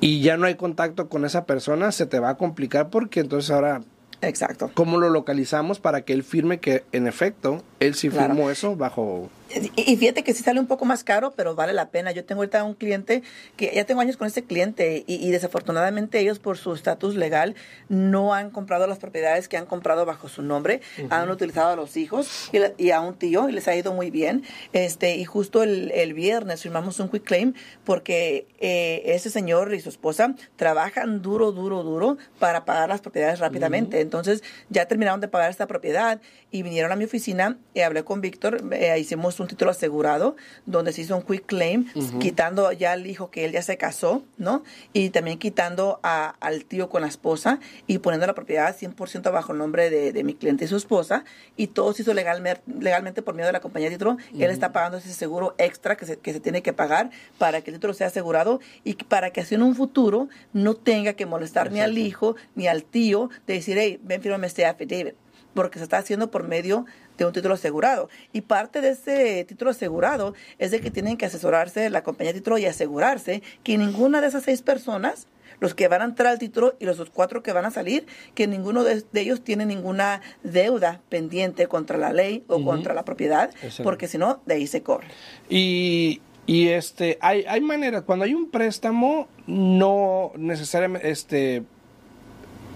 y 0.00 0.20
ya 0.20 0.36
no 0.36 0.46
hay 0.46 0.54
contacto 0.54 1.08
con 1.08 1.24
esa 1.24 1.44
persona, 1.46 1.92
se 1.92 2.06
te 2.06 2.18
va 2.18 2.30
a 2.30 2.36
complicar 2.36 2.90
porque 2.90 3.20
entonces 3.20 3.50
ahora 3.50 3.82
Exacto. 4.22 4.70
¿Cómo 4.72 4.98
lo 4.98 5.10
localizamos 5.10 5.80
para 5.80 6.02
que 6.02 6.12
él 6.12 6.22
firme 6.22 6.58
que 6.58 6.84
en 6.92 7.08
efecto 7.08 7.62
él 7.80 7.94
sí 7.94 8.08
firmó 8.08 8.50
eso 8.50 8.76
bajo 8.76 9.28
y 9.76 9.96
fíjate 9.96 10.22
que 10.24 10.34
sí 10.34 10.42
sale 10.42 10.60
un 10.60 10.66
poco 10.66 10.84
más 10.84 11.04
caro, 11.04 11.32
pero 11.36 11.54
vale 11.54 11.72
la 11.72 11.90
pena. 11.90 12.12
Yo 12.12 12.24
tengo 12.24 12.40
ahorita 12.40 12.64
un 12.64 12.74
cliente 12.74 13.22
que 13.56 13.72
ya 13.74 13.84
tengo 13.84 14.00
años 14.00 14.16
con 14.16 14.26
este 14.26 14.44
cliente 14.44 15.04
y, 15.06 15.30
desafortunadamente 15.30 16.20
ellos 16.20 16.38
por 16.38 16.58
su 16.58 16.74
estatus 16.74 17.14
legal 17.14 17.54
no 17.88 18.34
han 18.34 18.50
comprado 18.50 18.86
las 18.86 18.98
propiedades 18.98 19.48
que 19.48 19.56
han 19.56 19.66
comprado 19.66 20.04
bajo 20.04 20.28
su 20.28 20.42
nombre, 20.42 20.80
han 21.10 21.30
utilizado 21.30 21.70
a 21.70 21.76
los 21.76 21.96
hijos 21.96 22.50
y, 22.78 22.90
a 22.90 23.00
un 23.00 23.14
tío 23.14 23.48
y 23.48 23.52
les 23.52 23.68
ha 23.68 23.74
ido 23.74 23.92
muy 23.92 24.10
bien. 24.10 24.44
Este 24.72 25.16
y 25.16 25.24
justo 25.24 25.62
el, 25.62 26.12
viernes 26.12 26.62
firmamos 26.62 27.00
un 27.00 27.08
quick 27.08 27.24
claim 27.24 27.54
porque 27.84 28.46
eh, 28.58 29.02
ese 29.06 29.30
señor 29.30 29.72
y 29.72 29.80
su 29.80 29.88
esposa 29.88 30.34
trabajan 30.56 31.22
duro, 31.22 31.52
duro, 31.52 31.82
duro 31.82 32.18
para 32.38 32.64
pagar 32.64 32.88
las 32.88 33.00
propiedades 33.00 33.38
rápidamente. 33.38 34.00
Entonces 34.00 34.42
ya 34.68 34.86
terminaron 34.86 35.20
de 35.20 35.28
pagar 35.28 35.50
esta 35.50 35.66
propiedad 35.66 36.20
y 36.50 36.62
vinieron 36.62 36.92
a 36.92 36.96
mi 36.96 37.04
oficina 37.04 37.58
y 37.74 37.80
hablé 37.80 38.04
con 38.04 38.20
Víctor, 38.20 38.62
eh, 38.72 38.98
hicimos 38.98 39.40
un 39.42 39.48
título 39.48 39.70
asegurado 39.70 40.36
donde 40.66 40.92
se 40.92 41.02
hizo 41.02 41.16
un 41.16 41.22
quick 41.22 41.46
claim, 41.46 41.86
quitando 42.20 42.72
ya 42.72 42.92
al 42.92 43.06
hijo 43.06 43.30
que 43.30 43.44
él 43.44 43.52
ya 43.52 43.62
se 43.62 43.76
casó, 43.76 44.24
¿no? 44.38 44.62
Y 44.92 45.10
también 45.10 45.38
quitando 45.38 46.00
a, 46.02 46.34
al 46.40 46.64
tío 46.64 46.88
con 46.88 47.02
la 47.02 47.08
esposa 47.08 47.60
y 47.86 47.98
poniendo 47.98 48.26
la 48.26 48.34
propiedad 48.34 48.74
100% 48.74 49.30
bajo 49.32 49.52
el 49.52 49.58
nombre 49.58 49.90
de, 49.90 50.22
mi 50.22 50.34
cliente 50.34 50.64
y 50.64 50.68
su 50.68 50.76
esposa 50.76 51.24
y 51.56 51.66
todo 51.66 51.92
se 51.92 52.02
hizo 52.02 52.14
legalmente, 52.14 52.62
legalmente 52.78 53.22
por 53.22 53.34
medio 53.34 53.46
de 53.46 53.52
la 53.52 53.60
compañía 53.60 53.88
de 53.90 53.96
título. 53.96 54.16
Él 54.34 54.50
está 54.50 54.72
pagando 54.72 54.98
ese 54.98 55.12
seguro 55.12 55.54
extra 55.58 55.96
que 55.96 56.06
se, 56.06 56.16
que 56.16 56.32
se 56.32 56.40
tiene 56.40 56.62
que 56.62 56.72
pagar 56.72 57.10
para 57.38 57.60
que 57.60 57.70
el 57.70 57.76
título 57.76 57.92
sea 57.92 58.06
asegurado 58.06 58.60
y 58.84 58.94
para 58.94 59.30
que 59.30 59.40
así 59.40 59.56
en 59.56 59.62
un 59.62 59.74
futuro 59.74 60.28
no 60.52 60.74
tenga 60.74 61.14
que 61.14 61.26
molestar 61.26 61.72
ni 61.72 61.80
al 61.80 61.98
hijo 61.98 62.36
ni 62.54 62.68
al 62.68 62.84
tío 62.84 63.30
de 63.46 63.54
decir, 63.54 63.76
hey, 63.78 64.00
ven, 64.02 64.22
fírmame 64.22 64.46
este 64.46 64.64
affidavit 64.64 65.16
porque 65.54 65.78
se 65.78 65.84
está 65.84 65.98
haciendo 65.98 66.30
por 66.30 66.46
medio 66.46 66.86
de 67.24 67.28
un 67.28 67.32
título 67.32 67.54
asegurado. 67.54 68.08
Y 68.32 68.42
parte 68.42 68.80
de 68.80 68.90
ese 68.90 69.44
título 69.44 69.70
asegurado 69.70 70.34
es 70.58 70.70
de 70.70 70.80
que 70.80 70.90
tienen 70.90 71.16
que 71.16 71.26
asesorarse 71.26 71.90
la 71.90 72.02
compañía 72.02 72.32
de 72.32 72.40
título 72.40 72.58
y 72.58 72.66
asegurarse 72.66 73.42
que 73.62 73.78
ninguna 73.78 74.20
de 74.20 74.28
esas 74.28 74.44
seis 74.44 74.62
personas, 74.62 75.26
los 75.60 75.74
que 75.74 75.88
van 75.88 76.02
a 76.02 76.04
entrar 76.04 76.32
al 76.32 76.38
título 76.38 76.74
y 76.80 76.86
los 76.86 76.98
cuatro 77.10 77.42
que 77.42 77.52
van 77.52 77.64
a 77.64 77.70
salir, 77.70 78.06
que 78.34 78.46
ninguno 78.46 78.84
de, 78.84 79.04
ellos 79.14 79.42
tiene 79.42 79.66
ninguna 79.66 80.20
deuda 80.42 81.00
pendiente 81.08 81.66
contra 81.66 81.98
la 81.98 82.12
ley 82.12 82.44
o 82.48 82.64
contra 82.64 82.94
la 82.94 83.04
propiedad, 83.04 83.50
porque 83.82 84.08
si 84.08 84.18
no, 84.18 84.42
de 84.46 84.54
ahí 84.54 84.66
se 84.66 84.82
corre. 84.82 85.06
Y 85.48 86.20
y 86.46 86.68
este, 86.68 87.18
hay, 87.20 87.44
hay 87.48 87.60
maneras, 87.60 88.02
cuando 88.02 88.24
hay 88.24 88.34
un 88.34 88.50
préstamo, 88.50 89.28
no 89.46 90.32
necesariamente, 90.36 91.08
este, 91.08 91.62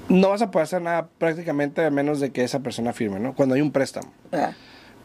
no 0.08 0.30
vas 0.30 0.42
a 0.42 0.50
poder 0.50 0.64
hacer 0.64 0.82
nada 0.82 1.08
prácticamente 1.18 1.84
a 1.84 1.90
menos 1.90 2.20
de 2.20 2.30
que 2.30 2.44
esa 2.44 2.60
persona 2.60 2.92
firme, 2.92 3.20
¿no? 3.20 3.34
Cuando 3.34 3.54
hay 3.54 3.60
un 3.60 3.72
préstamo. 3.72 4.12
Ah. 4.32 4.52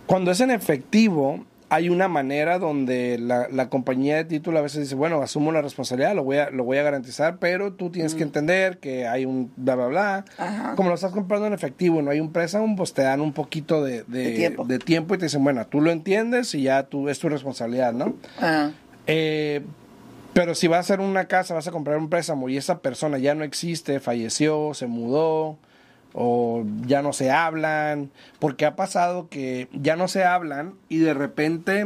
Cuando 0.05 0.31
es 0.31 0.41
en 0.41 0.51
efectivo, 0.51 1.45
hay 1.71 1.87
una 1.87 2.09
manera 2.09 2.59
donde 2.59 3.17
la, 3.17 3.69
compañía 3.69 4.17
de 4.17 4.25
título 4.25 4.59
a 4.59 4.61
veces 4.61 4.81
dice, 4.81 4.95
bueno, 4.95 5.21
asumo 5.21 5.53
la 5.53 5.61
responsabilidad, 5.61 6.13
lo 6.13 6.25
voy 6.25 6.35
a, 6.35 6.49
lo 6.49 6.65
voy 6.65 6.77
a 6.77 6.83
garantizar, 6.83 7.37
pero 7.37 7.71
tú 7.71 7.89
tienes 7.89 8.13
que 8.13 8.25
mm. 8.25 8.27
entender 8.27 8.77
que 8.79 9.07
hay 9.07 9.23
un 9.23 9.53
bla, 9.55 9.75
bla, 9.75 9.87
bla. 9.87 10.25
Como 10.75 10.89
lo 10.89 10.95
estás 10.95 11.13
comprando 11.13 11.47
en 11.47 11.53
efectivo, 11.53 12.01
no 12.01 12.11
hay 12.11 12.19
un 12.19 12.33
préstamo, 12.33 12.75
pues 12.75 12.93
te 12.93 13.03
dan 13.03 13.21
un 13.21 13.31
poquito 13.31 13.81
de, 13.81 14.03
tiempo. 14.03 14.65
de, 14.65 14.79
tiempo. 14.79 15.15
y 15.15 15.17
te 15.17 15.25
dicen, 15.25 15.45
bueno, 15.45 15.65
tú 15.65 15.79
lo 15.79 15.91
entiendes 15.91 16.53
y 16.55 16.63
ya 16.63 16.83
tú, 16.83 17.07
es 17.07 17.19
tu 17.19 17.29
responsabilidad, 17.29 17.93
¿no? 17.93 18.15
Eh, 19.07 19.61
pero 20.33 20.55
si 20.55 20.67
vas 20.67 20.77
a 20.77 20.79
hacer 20.79 20.99
una 20.99 21.25
casa, 21.25 21.53
vas 21.53 21.67
a 21.67 21.71
comprar 21.71 21.97
un 21.97 22.09
préstamo 22.09 22.49
y 22.49 22.57
esa 22.57 22.79
persona 22.79 23.17
ya 23.17 23.35
no 23.35 23.43
existe, 23.43 23.99
falleció, 23.99 24.73
se 24.73 24.87
mudó 24.87 25.57
o 26.13 26.63
ya 26.85 27.01
no 27.01 27.13
se 27.13 27.31
hablan, 27.31 28.11
porque 28.39 28.65
ha 28.65 28.75
pasado 28.75 29.29
que 29.29 29.67
ya 29.73 29.95
no 29.95 30.07
se 30.07 30.23
hablan 30.23 30.73
y 30.89 30.97
de 30.97 31.13
repente 31.13 31.85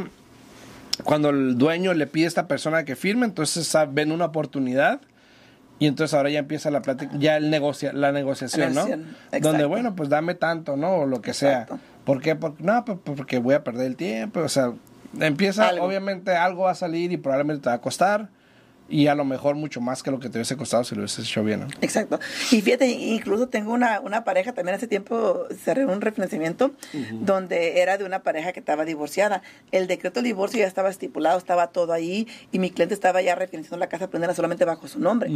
cuando 1.04 1.30
el 1.30 1.58
dueño 1.58 1.94
le 1.94 2.08
pide 2.08 2.26
a 2.26 2.28
esta 2.30 2.48
persona 2.48 2.86
que 2.86 2.96
firme, 2.96 3.26
entonces 3.26 3.76
ven 3.92 4.12
una 4.12 4.26
oportunidad 4.26 5.02
Y 5.78 5.88
entonces 5.88 6.14
ahora 6.14 6.30
ya 6.30 6.40
empieza 6.40 6.72
la 6.72 6.82
plática, 6.82 7.12
ya 7.18 7.36
el 7.36 7.50
negocia, 7.50 7.92
la 7.92 8.12
negociación, 8.12 8.74
¿no? 8.74 8.88
Donde, 9.42 9.66
bueno, 9.66 9.96
pues 9.96 10.08
dame 10.08 10.34
tanto, 10.36 10.78
¿no? 10.78 11.00
O 11.00 11.06
lo 11.06 11.22
que 11.22 11.34
sea. 11.34 11.64
Exacto. 11.64 11.80
¿Por 12.06 12.22
qué? 12.22 12.36
Porque, 12.36 12.64
no, 12.64 12.86
pues 12.86 12.98
porque 13.04 13.40
voy 13.40 13.56
a 13.56 13.64
perder 13.64 13.88
el 13.88 13.96
tiempo. 13.98 14.40
O 14.40 14.48
sea, 14.48 14.72
empieza, 15.20 15.68
Algo. 15.68 15.86
obviamente 15.86 16.36
algo 16.36 16.64
va 16.64 16.72
a 16.72 16.76
salir 16.76 17.12
y 17.12 17.18
probablemente 17.18 17.64
te 17.64 17.70
va 17.70 17.76
a 17.76 17.82
costar. 17.82 18.30
Y 18.88 19.08
a 19.08 19.15
lo 19.15 19.26
mejor 19.26 19.56
mucho 19.56 19.82
más 19.82 20.04
que 20.04 20.12
lo 20.12 20.19
que 20.19 20.30
te 20.30 20.38
hubiese 20.38 20.56
costado 20.58 20.84
si 20.84 20.93
lo 20.93 21.02
hubieses 21.02 21.26
hecho 21.26 21.43
bien, 21.43 21.62
¿no? 21.62 21.67
Exacto. 21.82 22.19
Y 22.52 22.62
fíjate, 22.62 22.88
incluso 22.88 23.48
tengo 23.48 23.74
una, 23.74 24.00
una 24.00 24.24
pareja, 24.24 24.54
también 24.54 24.76
hace 24.76 24.88
tiempo 24.88 25.48
cerré 25.63 25.86
un 25.86 26.02
refinanciamiento 26.02 26.71
donde 27.13 27.82
era 27.82 27.98
de 27.98 28.04
una 28.04 28.21
pareja 28.21 28.52
que 28.52 28.60
estaba 28.60 28.86
divorciada. 28.86 29.41
El 29.71 29.88
decreto 29.88 30.21
de 30.21 30.28
divorcio 30.28 30.60
ya 30.60 30.67
estaba 30.67 30.89
estipulado, 30.89 31.38
estaba 31.38 31.67
todo 31.67 31.93
ahí 31.93 32.28
y 32.52 32.60
mi 32.60 32.69
cliente 32.69 32.93
estaba 32.93 33.24
ya 33.24 33.34
refinanciando 33.34 33.78
la 33.78 33.89
casa, 33.89 34.08
pero 34.10 34.34
solamente 34.36 34.65
bajo 34.65 34.88
su 34.88 35.00
nombre. 35.00 35.32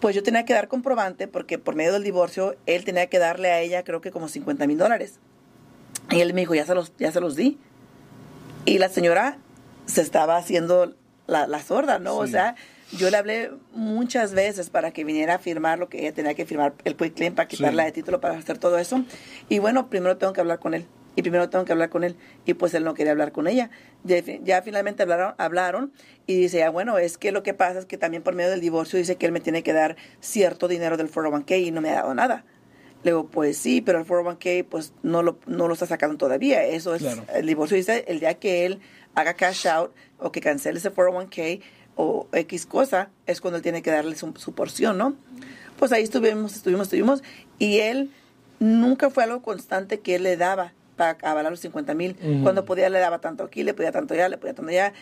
Pues 0.00 0.16
yo 0.16 0.24
tenía 0.24 0.44
que 0.44 0.52
dar 0.52 0.66
comprobante 0.66 1.28
porque 1.28 1.58
por 1.58 1.76
medio 1.76 1.92
del 1.92 2.02
divorcio 2.02 2.56
él 2.66 2.84
tenía 2.84 3.06
que 3.06 3.20
darle 3.20 3.52
a 3.52 3.60
ella 3.60 3.84
creo 3.84 4.00
que 4.00 4.10
como 4.10 4.26
50 4.26 4.66
mil 4.66 4.78
dólares. 4.78 5.20
Y 6.10 6.20
él 6.20 6.34
me 6.34 6.40
dijo, 6.40 6.54
ya 6.54 6.66
se 6.66 6.74
los, 6.74 6.92
ya 6.98 7.12
se 7.12 7.20
los 7.20 7.36
di. 7.36 7.58
Y 8.64 8.78
la 8.78 8.88
señora 8.88 9.38
se 9.86 10.02
estaba 10.02 10.36
haciendo 10.36 10.94
la, 11.26 11.46
la 11.46 11.62
sorda, 11.62 11.98
¿no? 11.98 12.16
O 12.16 12.26
sea, 12.26 12.54
yo 12.98 13.10
le 13.10 13.16
hablé 13.16 13.50
muchas 13.72 14.32
veces 14.34 14.70
para 14.70 14.92
que 14.92 15.04
viniera 15.04 15.34
a 15.34 15.38
firmar 15.38 15.78
lo 15.78 15.88
que 15.88 16.00
ella 16.00 16.12
tenía 16.12 16.34
que 16.34 16.44
firmar, 16.46 16.74
el 16.84 16.96
quick 16.96 17.14
claim, 17.14 17.34
para 17.34 17.48
quitarla 17.48 17.82
Sí. 17.82 17.86
de 17.86 17.92
título, 17.92 18.20
para 18.20 18.36
hacer 18.36 18.58
todo 18.58 18.78
eso. 18.78 19.04
Y 19.48 19.58
bueno, 19.58 19.88
primero 19.88 20.16
tengo 20.18 20.32
que 20.32 20.40
hablar 20.40 20.58
con 20.58 20.74
él. 20.74 20.86
Y 21.14 21.20
primero 21.20 21.50
tengo 21.50 21.64
que 21.66 21.72
hablar 21.72 21.90
con 21.90 22.04
él. 22.04 22.16
Y 22.46 22.54
pues 22.54 22.72
él 22.72 22.84
no 22.84 22.94
quería 22.94 23.12
hablar 23.12 23.32
con 23.32 23.46
ella. 23.46 23.70
Ya, 24.02 24.22
fi- 24.22 24.40
ya 24.44 24.62
finalmente 24.62 25.02
hablaron, 25.02 25.34
hablaron 25.36 25.92
y 26.26 26.36
dice, 26.36 26.64
ah, 26.64 26.70
bueno, 26.70 26.96
es 26.98 27.18
que 27.18 27.32
lo 27.32 27.42
que 27.42 27.52
pasa 27.52 27.78
es 27.80 27.84
que 27.86 27.98
también 27.98 28.22
por 28.22 28.34
medio 28.34 28.48
del 28.50 28.60
divorcio 28.62 28.98
dice 28.98 29.16
que 29.16 29.26
él 29.26 29.32
me 29.32 29.40
tiene 29.40 29.62
que 29.62 29.74
dar 29.74 29.96
cierto 30.20 30.68
dinero 30.68 30.96
del 30.96 31.10
401k 31.10 31.60
y 31.66 31.70
no 31.70 31.82
me 31.82 31.90
ha 31.90 31.96
dado 31.96 32.14
nada. 32.14 32.44
Le 33.04 33.10
digo, 33.10 33.26
pues 33.26 33.58
sí, 33.58 33.82
pero 33.82 33.98
el 33.98 34.06
401k 34.06 34.64
pues 34.68 34.94
no 35.02 35.22
lo, 35.22 35.38
no 35.46 35.68
lo 35.68 35.74
está 35.74 35.84
sacando 35.86 36.16
todavía. 36.16 36.64
Eso 36.64 36.94
es, 36.94 37.02
Claro. 37.02 37.24
el 37.34 37.46
divorcio 37.46 37.76
dice 37.76 38.04
el 38.08 38.20
día 38.20 38.34
que 38.38 38.64
él 38.64 38.80
haga 39.14 39.34
cash 39.34 39.66
out 39.68 39.92
o 40.18 40.32
que 40.32 40.40
cancele 40.40 40.78
ese 40.78 40.90
401k 40.90 41.60
o 41.96 42.26
X 42.32 42.66
cosa, 42.66 43.10
es 43.26 43.40
cuando 43.40 43.56
él 43.56 43.62
tiene 43.62 43.82
que 43.82 43.90
darle 43.90 44.16
su, 44.16 44.32
su 44.36 44.54
porción, 44.54 44.98
¿no? 44.98 45.14
Pues 45.78 45.92
ahí 45.92 46.02
estuvimos, 46.02 46.54
estuvimos, 46.54 46.86
estuvimos, 46.86 47.22
y 47.58 47.78
él 47.78 48.10
nunca 48.60 49.10
fue 49.10 49.24
algo 49.24 49.42
constante 49.42 50.00
que 50.00 50.14
él 50.14 50.22
le 50.22 50.36
daba 50.36 50.72
para 50.96 51.18
avalar 51.22 51.50
los 51.50 51.60
50 51.60 51.94
mil. 51.94 52.16
Cuando 52.42 52.64
podía 52.64 52.88
le 52.88 52.98
daba 52.98 53.18
tanto 53.20 53.44
aquí, 53.44 53.62
le 53.62 53.74
podía 53.74 53.92
tanto 53.92 54.14
allá, 54.14 54.28
le 54.28 54.38
podía 54.38 54.54
tanto 54.54 54.70
allá, 54.70 54.92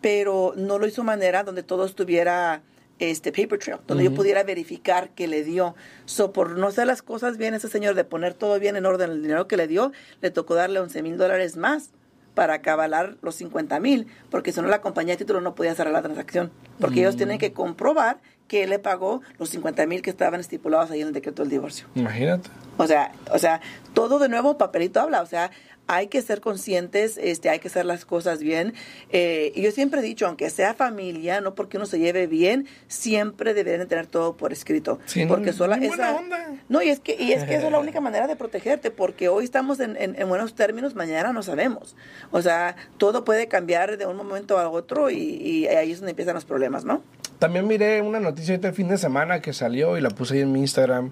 pero 0.00 0.52
no 0.56 0.78
lo 0.78 0.86
hizo 0.86 1.02
de 1.02 1.06
manera 1.06 1.44
donde 1.44 1.62
todo 1.62 1.84
estuviera 1.84 2.62
este 2.98 3.32
paper 3.32 3.58
trail, 3.58 3.80
donde 3.86 4.04
yo 4.04 4.14
pudiera 4.14 4.42
verificar 4.42 5.10
que 5.10 5.26
le 5.28 5.44
dio. 5.44 5.74
So, 6.04 6.32
por 6.32 6.58
no 6.58 6.68
hacer 6.68 6.86
las 6.86 7.02
cosas 7.02 7.36
bien, 7.36 7.54
ese 7.54 7.68
señor 7.68 7.94
de 7.94 8.04
poner 8.04 8.34
todo 8.34 8.58
bien 8.58 8.76
en 8.76 8.86
orden, 8.86 9.10
el 9.10 9.22
dinero 9.22 9.48
que 9.48 9.56
le 9.56 9.66
dio, 9.66 9.92
le 10.20 10.30
tocó 10.30 10.54
darle 10.54 10.80
11 10.80 11.02
mil 11.02 11.16
dólares 11.16 11.56
más 11.56 11.90
para 12.34 12.54
acabalar 12.54 13.16
los 13.22 13.36
50 13.36 13.78
mil, 13.80 14.08
porque 14.30 14.52
si 14.52 14.60
no 14.60 14.68
la 14.68 14.80
compañía 14.80 15.14
de 15.14 15.18
título 15.18 15.40
no 15.40 15.54
podía 15.54 15.74
cerrar 15.74 15.92
la 15.92 16.02
transacción, 16.02 16.50
porque 16.80 17.00
ellos 17.00 17.16
tienen 17.16 17.38
que 17.38 17.52
comprobar 17.52 18.18
que 18.48 18.64
él 18.64 18.70
le 18.70 18.78
pagó 18.78 19.22
los 19.38 19.48
50 19.50 19.86
mil 19.86 20.02
que 20.02 20.10
estaban 20.10 20.40
estipulados 20.40 20.90
ahí 20.90 21.00
en 21.00 21.08
el 21.08 21.12
decreto 21.14 21.42
del 21.42 21.50
divorcio. 21.50 21.86
Imagínate. 21.94 22.50
O 22.76 22.86
sea, 22.86 23.12
o 23.32 23.38
sea, 23.38 23.60
todo 23.94 24.18
de 24.18 24.28
nuevo 24.28 24.58
papelito 24.58 25.00
habla, 25.00 25.22
o 25.22 25.26
sea, 25.26 25.50
hay 25.86 26.06
que 26.06 26.22
ser 26.22 26.40
conscientes, 26.40 27.18
este, 27.20 27.50
hay 27.50 27.58
que 27.58 27.68
hacer 27.68 27.84
las 27.84 28.04
cosas 28.04 28.40
bien. 28.40 28.72
Eh, 29.10 29.52
y 29.54 29.62
yo 29.62 29.70
siempre 29.70 30.00
he 30.00 30.02
dicho, 30.02 30.26
aunque 30.26 30.48
sea 30.50 30.72
familia, 30.74 31.40
no 31.40 31.54
porque 31.54 31.76
uno 31.76 31.86
se 31.86 31.98
lleve 31.98 32.26
bien, 32.26 32.66
siempre 32.88 33.52
deberían 33.54 33.80
de 33.80 33.86
tener 33.86 34.06
todo 34.06 34.36
por 34.36 34.52
escrito. 34.52 34.98
Sí, 35.06 35.24
no, 35.24 35.28
porque 35.28 35.52
sola 35.52 35.76
muy 35.76 35.88
buena 35.88 36.10
esa, 36.10 36.16
onda. 36.18 36.52
no, 36.68 36.82
y 36.82 36.88
es 36.88 37.00
que, 37.00 37.16
y 37.18 37.32
es 37.32 37.44
que 37.44 37.54
esa 37.56 37.66
es 37.66 37.72
la 37.72 37.78
única 37.80 38.00
manera 38.00 38.26
de 38.26 38.36
protegerte, 38.36 38.90
porque 38.90 39.28
hoy 39.28 39.44
estamos 39.44 39.80
en, 39.80 39.96
en- 39.96 40.20
en 40.20 40.28
buenos 40.28 40.54
términos, 40.54 40.94
mañana 40.94 41.32
no 41.32 41.42
sabemos. 41.42 41.96
O 42.30 42.40
sea, 42.40 42.76
todo 42.98 43.24
puede 43.24 43.48
cambiar 43.48 43.98
de 43.98 44.06
un 44.06 44.16
momento 44.16 44.58
a 44.58 44.68
otro 44.70 45.10
y, 45.10 45.16
y 45.18 45.66
ahí 45.66 45.92
es 45.92 45.98
donde 45.98 46.10
empiezan 46.12 46.34
los 46.34 46.44
problemas, 46.44 46.84
¿no? 46.84 47.02
También 47.38 47.66
miré 47.66 48.00
una 48.00 48.20
noticia 48.20 48.54
ahorita 48.54 48.68
el 48.68 48.74
fin 48.74 48.88
de 48.88 48.96
semana 48.96 49.42
que 49.42 49.52
salió 49.52 49.98
y 49.98 50.00
la 50.00 50.08
puse 50.10 50.34
ahí 50.34 50.40
en 50.40 50.52
mi 50.52 50.60
Instagram. 50.60 51.10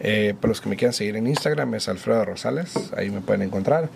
Eh, 0.00 0.34
para 0.38 0.48
los 0.48 0.60
que 0.60 0.68
me 0.68 0.76
quieran 0.76 0.92
seguir 0.92 1.16
en 1.16 1.26
Instagram 1.26 1.74
es 1.74 1.88
Alfredo 1.88 2.24
Rosales, 2.24 2.74
ahí 2.96 3.10
me 3.10 3.20
pueden 3.20 3.42
encontrar. 3.42 3.88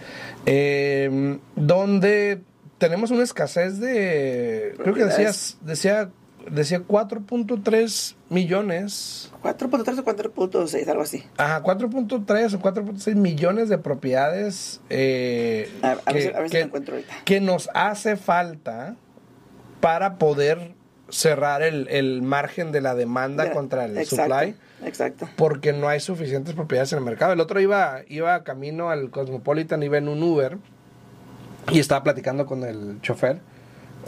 Eh, 0.47 1.39
donde 1.57 2.43
tenemos 2.79 3.11
una 3.11 3.23
escasez 3.23 3.79
de, 3.81 4.75
creo 4.83 4.95
que 4.95 5.05
decías, 5.05 5.57
decía, 5.63 6.11
decía 6.51 6.81
4.3 6.87 8.15
millones. 8.29 9.33
4.3 9.43 9.99
o 9.99 10.05
4.6, 10.05 10.89
algo 10.89 11.03
así. 11.03 11.25
Ajá, 11.39 11.63
4.3 11.63 12.55
o 12.55 12.59
4.6 12.61 13.15
millones 13.15 13.69
de 13.69 13.79
propiedades 13.79 14.81
eh, 14.91 15.71
A, 15.83 15.93
a 15.93 15.95
ver, 15.95 16.05
que- 16.15 16.23
si- 16.23 16.29
a 16.29 16.41
ver 16.41 16.49
si 16.51 16.57
que- 16.57 16.61
encuentro 16.63 16.95
ahorita. 16.97 17.15
que 17.25 17.41
nos 17.41 17.71
hace 17.75 18.17
falta 18.17 18.97
para 19.81 20.19
poder 20.19 20.74
cerrar 21.11 21.63
el, 21.63 21.87
el 21.89 22.23
margen 22.23 22.73
de 22.73 22.81
la 22.81 22.95
demanda 22.95 23.45
Mira, 23.45 23.55
contra 23.55 23.85
el 23.85 23.99
exacto, 23.99 24.33
supply 24.35 24.55
Exacto. 24.87 25.29
porque 25.37 25.73
no 25.73 25.89
hay 25.89 26.01
suficientes 26.01 26.55
propiedades 26.55 26.93
en 26.93 26.99
el 26.99 27.05
mercado. 27.05 27.33
El 27.33 27.41
otro 27.41 27.61
iba, 27.61 28.01
iba 28.09 28.43
camino 28.43 28.91
al 28.91 29.11
Cosmopolitan, 29.11 29.83
iba 29.83 29.99
en 29.99 30.09
un 30.09 30.23
Uber 30.23 30.59
y 31.71 31.79
estaba 31.79 32.03
platicando 32.03 32.47
con 32.47 32.65
el 32.65 33.01
chofer. 33.03 33.39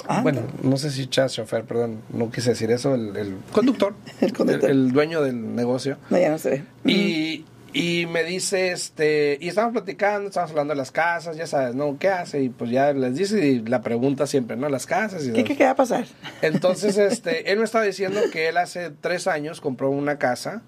Ah, 0.08 0.20
bueno, 0.22 0.42
no 0.62 0.76
sé 0.76 0.90
si 0.90 1.06
chas 1.06 1.32
chofer, 1.32 1.64
perdón, 1.64 2.00
no 2.12 2.30
quise 2.30 2.50
decir 2.50 2.70
eso, 2.70 2.94
el, 2.94 3.16
el 3.16 3.36
conductor, 3.52 3.94
El 4.20 4.32
conductor. 4.32 4.70
el 4.70 4.92
dueño 4.92 5.22
del 5.22 5.54
negocio. 5.56 5.96
No, 6.10 6.18
ya 6.18 6.30
no 6.30 6.38
se 6.38 6.50
ve. 6.50 6.64
Y, 6.84 7.44
y 7.72 8.06
me 8.06 8.24
dice, 8.24 8.72
este, 8.72 9.38
y 9.40 9.48
estamos 9.48 9.72
platicando, 9.72 10.28
estamos 10.28 10.50
hablando 10.50 10.72
de 10.72 10.78
las 10.78 10.90
casas, 10.90 11.36
ya 11.36 11.46
sabes, 11.46 11.74
¿no? 11.74 11.98
¿Qué 11.98 12.08
hace? 12.08 12.42
Y 12.42 12.48
pues 12.48 12.70
ya 12.70 12.92
les 12.92 13.16
dice 13.16 13.46
y 13.46 13.60
la 13.60 13.82
pregunta 13.82 14.26
siempre, 14.26 14.56
¿no? 14.56 14.68
Las 14.68 14.86
casas 14.86 15.26
y 15.26 15.32
¿Qué, 15.32 15.44
qué, 15.44 15.56
qué 15.56 15.64
va 15.64 15.70
a 15.70 15.76
pasar? 15.76 16.06
Entonces, 16.42 16.96
este, 16.98 17.52
él 17.52 17.58
me 17.58 17.64
estaba 17.64 17.84
diciendo 17.84 18.20
que 18.32 18.48
él 18.48 18.56
hace 18.56 18.90
tres 18.90 19.26
años 19.26 19.60
compró 19.60 19.90
una 19.90 20.18
casa 20.18 20.62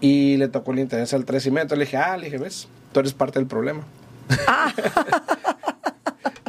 y 0.00 0.36
le 0.38 0.48
tocó 0.48 0.72
el 0.72 0.80
interés 0.80 1.14
al 1.14 1.24
tres 1.24 1.46
y 1.46 1.50
medio. 1.50 1.62
Entonces 1.62 1.78
le 1.78 1.84
dije, 1.84 1.96
ah, 1.98 2.16
le 2.16 2.24
dije, 2.24 2.38
ves, 2.38 2.68
tú 2.92 3.00
eres 3.00 3.12
parte 3.12 3.38
del 3.38 3.46
problema. 3.46 3.84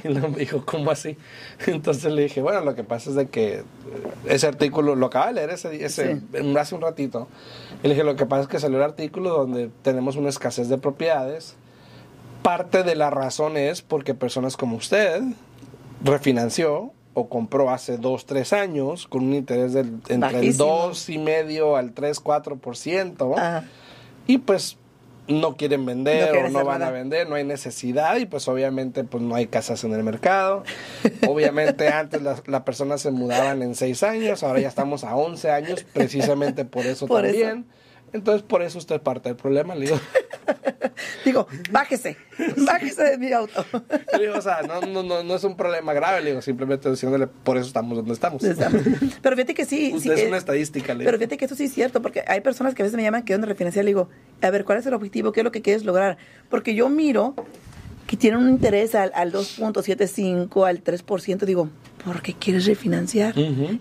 y 0.04 0.10
luego 0.10 0.30
me 0.30 0.38
dijo, 0.38 0.64
¿cómo 0.66 0.92
así? 0.92 1.18
Entonces 1.68 2.12
le 2.12 2.24
dije, 2.24 2.42
bueno, 2.42 2.62
lo 2.62 2.76
que 2.76 2.84
pasa 2.84 3.10
es 3.10 3.16
de 3.16 3.28
que 3.28 3.56
eh, 3.56 3.64
ese 4.26 4.48
artículo, 4.48 4.96
lo 4.96 5.08
acaba 5.08 5.28
de 5.28 5.34
leer 5.34 5.50
ese, 5.52 5.84
ese, 5.84 6.22
hace 6.60 6.76
un 6.76 6.82
ratito. 6.82 7.28
Y 7.84 7.88
le 7.88 7.94
dije, 7.94 8.04
lo 8.04 8.16
que 8.16 8.26
pasa 8.26 8.44
es 8.44 8.48
que 8.48 8.60
salió 8.60 8.78
el 8.78 8.84
artículo 8.84 9.32
donde 9.32 9.70
tenemos 9.82 10.16
una 10.16 10.30
escasez 10.30 10.70
de 10.70 10.78
propiedades. 10.78 11.56
Parte 12.44 12.84
de 12.84 12.96
la 12.96 13.10
razón 13.10 13.58
es 13.58 13.82
porque 13.82 14.14
personas 14.14 14.58
como 14.58 14.78
usted 14.78 15.22
refinanció 16.04 16.92
o 17.14 17.28
compró 17.28 17.70
hace 17.70 17.98
dos, 17.98 18.26
tres 18.26 18.54
años 18.54 19.06
con 19.06 19.26
un 19.26 19.34
interés 19.34 19.74
del, 19.74 20.00
entre 20.08 20.14
el 20.14 20.20
Bajísimo. 20.20 20.66
dos 20.66 21.10
y 21.10 21.18
medio 21.18 21.76
al 21.76 21.94
3, 21.94 22.24
4%. 22.24 23.38
Ajá. 23.38 23.66
Y 24.28 24.38
pues 24.38 24.78
no 25.32 25.56
quieren 25.58 25.86
vender 25.86 26.36
o 26.38 26.50
no 26.50 26.66
van 26.66 26.84
a 26.84 26.92
vender, 26.92 27.30
no 27.30 27.36
hay 27.36 27.44
necesidad 27.44 28.18
y 28.18 28.26
pues 28.26 28.48
obviamente 28.48 29.04
pues 29.04 29.24
no 29.24 29.36
hay 29.36 29.48
casas 29.48 29.84
en 29.84 29.94
el 29.94 30.04
mercado. 30.04 30.64
obviamente 31.28 31.88
antes 31.94 32.22
las 32.22 32.48
la 32.48 32.66
personas 32.66 33.02
se 33.02 33.12
mudaban 33.12 33.62
en 33.62 33.76
seis 33.76 34.04
años, 34.04 34.44
ahora 34.44 34.60
ya 34.60 34.68
estamos 34.68 35.04
a 35.04 35.16
11 35.16 35.52
años 35.52 35.86
precisamente 35.94 36.66
por 36.66 36.86
eso 36.86 37.08
Por 37.08 37.26
eso. 37.26 37.64
Entonces 38.14 38.44
por 38.44 38.62
eso 38.62 38.78
usted 38.78 38.96
es 38.96 39.02
parte 39.02 39.30
del 39.30 39.36
problema, 39.36 39.76
le 39.76 39.86
digo. 39.86 40.00
Digo, 41.26 41.48
bájese, 41.72 42.18
bájese 42.58 43.04
de 43.04 43.18
mi 43.18 43.32
auto. 43.32 43.66
Le 44.14 44.20
digo, 44.28 44.38
o 44.38 44.42
sea, 44.42 44.62
no, 44.62 44.82
no, 44.82 45.04
no, 45.04 45.24
no 45.24 45.36
es 45.36 45.44
un 45.44 45.56
problema 45.56 45.94
grave, 45.94 46.22
le 46.22 46.32
digo, 46.32 46.42
simplemente 46.42 46.90
diciéndole 46.90 47.28
por 47.28 47.58
eso 47.58 47.68
estamos 47.68 47.98
donde 47.98 48.14
estamos. 48.14 48.44
Pero 49.22 49.36
fíjate 49.36 49.54
que 49.54 49.66
sí. 49.66 49.96
sí, 50.00 50.10
es 50.12 50.28
una 50.28 50.38
estadística, 50.38 50.94
le 50.94 51.06
Pero 51.06 51.18
digo. 51.18 51.20
fíjate 51.20 51.38
que 51.38 51.46
eso 51.46 51.56
sí 51.56 51.66
es 51.66 51.74
cierto, 51.74 52.02
porque 52.02 52.24
hay 52.28 52.42
personas 52.42 52.76
que 52.76 52.82
a 52.82 52.86
veces 52.86 52.98
me 52.98 53.04
llaman 53.04 53.24
que 53.24 53.34
donde 53.34 53.48
refinanciar, 53.48 53.86
le 53.86 53.90
digo, 53.90 54.10
a 54.42 54.50
ver, 54.50 54.66
¿cuál 54.66 54.80
es 54.80 54.86
el 54.86 54.94
objetivo? 54.94 55.32
¿Qué 55.32 55.42
es 55.42 55.44
lo 55.44 55.52
que 55.52 55.62
quieres 55.62 55.86
lograr? 55.86 56.18
Porque 56.50 56.76
yo 56.76 56.90
miro 56.90 57.36
que 58.08 58.18
tienen 58.18 58.40
un 58.42 58.50
interés 58.50 58.94
al, 58.96 59.12
al 59.16 59.32
2.75, 59.32 60.68
al 60.68 60.84
3%, 60.84 61.38
digo, 61.46 61.70
¿por 62.06 62.22
qué 62.22 62.34
quieres 62.34 62.66
refinanciar? 62.66 63.34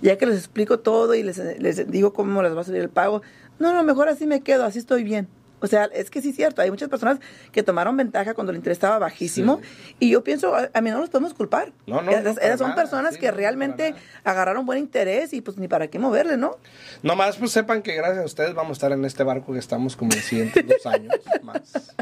Ya 0.02 0.16
que 0.18 0.26
les 0.26 0.38
explico 0.38 0.78
todo 0.80 1.14
y 1.14 1.22
les, 1.22 1.38
les 1.38 1.90
digo 1.90 2.12
cómo 2.12 2.42
les 2.42 2.54
va 2.56 2.60
a 2.60 2.64
salir 2.64 2.82
el 2.82 2.90
pago, 2.90 3.22
no, 3.58 3.72
no, 3.74 3.82
mejor 3.84 4.08
así 4.08 4.26
me 4.26 4.40
quedo, 4.42 4.64
así 4.64 4.78
estoy 4.78 5.04
bien. 5.04 5.28
O 5.62 5.66
sea, 5.66 5.84
es 5.92 6.08
que 6.10 6.22
sí 6.22 6.30
es 6.30 6.36
cierto, 6.36 6.62
hay 6.62 6.70
muchas 6.70 6.88
personas 6.88 7.18
que 7.52 7.62
tomaron 7.62 7.94
ventaja 7.94 8.32
cuando 8.32 8.50
el 8.50 8.56
interés 8.56 8.76
estaba 8.76 8.98
bajísimo 8.98 9.60
y 9.98 10.08
yo 10.08 10.24
pienso, 10.24 10.54
a, 10.54 10.70
a 10.72 10.80
mí 10.80 10.88
no 10.88 10.98
los 11.00 11.10
podemos 11.10 11.34
culpar. 11.34 11.74
No, 11.86 12.00
no, 12.00 12.10
Esas- 12.10 12.36
no, 12.36 12.56
son 12.56 12.70
nada, 12.70 12.74
personas 12.76 13.12
sí, 13.14 13.20
que 13.20 13.30
realmente 13.30 13.94
agarraron 14.24 14.64
buen 14.64 14.78
interés 14.78 15.34
y 15.34 15.42
pues 15.42 15.58
ni 15.58 15.68
para 15.68 15.88
qué 15.88 15.98
moverle, 15.98 16.38
¿no? 16.38 16.56
Nomás 17.02 17.36
pues 17.36 17.52
sepan 17.52 17.82
que 17.82 17.94
gracias 17.94 18.20
a 18.22 18.24
ustedes 18.24 18.54
vamos 18.54 18.70
a 18.70 18.72
estar 18.78 18.92
en 18.92 19.04
este 19.04 19.22
barco 19.22 19.52
que 19.52 19.58
estamos 19.58 19.96
como 19.96 20.12
en 20.14 20.22
siguientes 20.22 20.66
dos 20.66 20.86
años 20.86 21.14
más. 21.42 21.94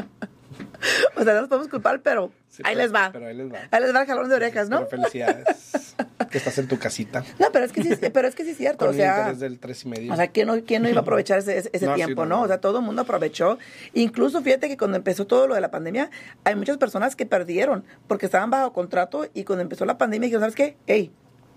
O 1.17 1.23
sea, 1.25 1.33
no 1.33 1.41
los 1.41 1.49
podemos 1.49 1.67
culpar, 1.67 1.99
pero 2.01 2.31
Sí, 2.47 2.63
ahí 2.65 2.75
pero- 2.75 2.85
les 2.85 2.95
va. 2.95 3.09
pero 3.11 3.27
ahí 3.27 3.35
les 3.35 3.51
va. 3.51 3.57
Ahí 3.71 3.81
les 3.81 3.93
va 3.93 4.01
el 4.03 4.07
jalón 4.07 4.29
de 4.29 4.35
orejas, 4.35 4.69
¿no? 4.69 4.87
Pero 4.87 5.01
felicidades. 5.03 5.45
que 6.29 6.37
estás 6.37 6.57
en 6.57 6.67
tu 6.67 6.77
casita. 6.77 7.23
No, 7.39 7.51
pero 7.51 7.65
es 7.65 7.71
que 7.71 7.83
sí, 7.83 7.95
pero 8.13 8.27
es 8.27 8.35
que 8.35 8.43
sí 8.43 8.51
es 8.51 8.57
cierto. 8.57 8.85
Con 8.85 8.89
o 8.89 8.93
sea, 8.93 9.19
interés 9.19 9.39
del 9.39 9.59
tres 9.59 9.83
y 9.85 9.89
medio. 9.89 10.13
O 10.13 10.15
sea, 10.15 10.27
¿quién 10.27 10.47
no, 10.47 10.63
quién 10.63 10.83
no 10.83 10.89
iba 10.89 10.99
a 10.99 11.01
aprovechar 11.01 11.39
ese, 11.39 11.69
No, 11.85 11.95
tiempo, 11.95 12.25
no, 12.25 12.29
no, 12.29 12.37
no. 12.37 12.43
O 12.43 12.47
sea, 12.47 12.61
todo 12.61 12.79
el 12.79 12.85
mundo 12.85 13.01
aprovechó. 13.01 13.57
Incluso 13.93 14.41
fíjate 14.41 14.67
que 14.67 14.77
cuando 14.77 14.97
empezó 14.97 15.27
todo 15.27 15.47
lo 15.47 15.55
de 15.55 15.61
la 15.61 15.71
pandemia, 15.71 16.09
hay 16.43 16.55
muchas 16.55 16.77
personas 16.77 17.15
que 17.15 17.25
perdieron 17.25 17.83
porque 18.07 18.25
estaban 18.25 18.49
bajo 18.49 18.73
contrato 18.73 19.27
y 19.33 19.43
cuando 19.43 19.63
empezó 19.63 19.85
la 19.85 19.97
pandemia 19.97 20.27
dijeron, 20.27 20.41
¿sabes 20.41 20.55
qué? 20.55 20.77
Hey, 20.87 21.11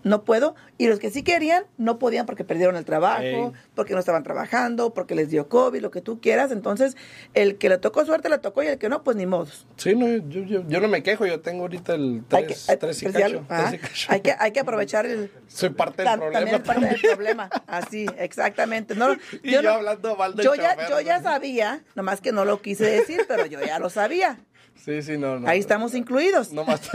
no 0.04 0.24
puedo. 0.24 0.54
Y 0.78 0.88
los 0.88 0.98
que 0.98 1.10
sí 1.10 1.22
querían, 1.22 1.64
no 1.78 1.98
podían 1.98 2.26
porque 2.26 2.44
perdieron 2.44 2.76
el 2.76 2.84
trabajo, 2.84 3.22
Ey. 3.22 3.52
porque 3.74 3.94
no 3.94 4.00
estaban 4.00 4.22
trabajando, 4.22 4.92
porque 4.94 5.14
les 5.14 5.30
dio 5.30 5.48
COVID, 5.48 5.80
lo 5.80 5.90
que 5.90 6.00
tú 6.00 6.20
quieras. 6.20 6.50
Entonces, 6.50 6.96
el 7.34 7.56
que 7.58 7.68
le 7.68 7.78
tocó 7.78 8.04
suerte, 8.04 8.28
le 8.28 8.38
tocó 8.38 8.62
y 8.62 8.66
el 8.66 8.78
que 8.78 8.88
no, 8.88 9.02
pues 9.04 9.16
ni 9.16 9.26
modos. 9.26 9.66
Sí, 9.76 9.94
no, 9.94 10.06
yo, 10.08 10.42
yo, 10.44 10.62
yo 10.66 10.80
no 10.80 10.88
me 10.88 11.02
quejo, 11.02 11.24
yo 11.26 11.40
tengo 11.40 11.62
ahorita 11.62 11.94
el 11.94 12.22
Hay 12.30 12.42
que, 12.46 12.54
3, 12.54 12.68
hay- 12.70 12.76
tres 12.78 13.02
y 13.02 13.04
pues, 13.06 13.16
cacho. 13.16 13.44
ya- 13.48 13.54
ajá. 13.56 13.68
tres 13.70 13.74
y 13.74 13.86
cacho. 13.86 14.06
hay, 14.12 14.20
que, 14.20 14.34
hay 14.38 14.52
que 14.52 14.60
aprovechar 14.60 15.06
el... 15.06 15.30
Soy 15.48 15.70
parte 15.70 16.02
del 16.02 16.12
problema. 16.18 16.32
también 16.38 16.56
es 16.56 16.62
parte 16.66 16.86
del 16.86 17.00
problema. 17.00 17.50
Así, 17.66 18.06
exactamente. 18.18 18.94
No, 18.94 19.16
Y 19.42 19.50
yo 19.52 19.62
no- 19.62 19.70
hablando 19.70 20.16
mal 20.16 20.34
del 20.34 20.44
yo 20.44 20.54
ya, 20.54 20.88
yo 20.88 21.00
ya 21.00 21.18
¿no? 21.18 21.24
sabía, 21.24 21.82
nomás 21.94 22.20
que 22.20 22.32
no 22.32 22.44
lo 22.44 22.60
quise 22.62 22.84
decir, 22.84 23.24
pero 23.28 23.46
yo 23.46 23.60
ya 23.64 23.78
lo 23.78 23.88
sabía. 23.90 24.38
Sí, 24.84 25.00
sí, 25.02 25.16
no, 25.18 25.38
no. 25.38 25.46
Ahí 25.48 25.60
estamos 25.60 25.94
incluidos. 25.94 26.52
No 26.52 26.64
más. 26.64 26.80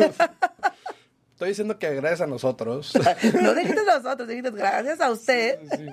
Estoy 1.37 1.49
diciendo 1.49 1.77
que 1.77 1.93
gracias 1.93 2.21
a 2.21 2.25
nosotros. 2.25 2.93
No 3.43 3.53
dijiste 3.53 3.81
nosotros, 3.85 4.27
dijiste 4.27 4.49
gracias 4.49 4.99
a 4.99 5.11
usted. 5.11 5.59
Sí. 5.69 5.85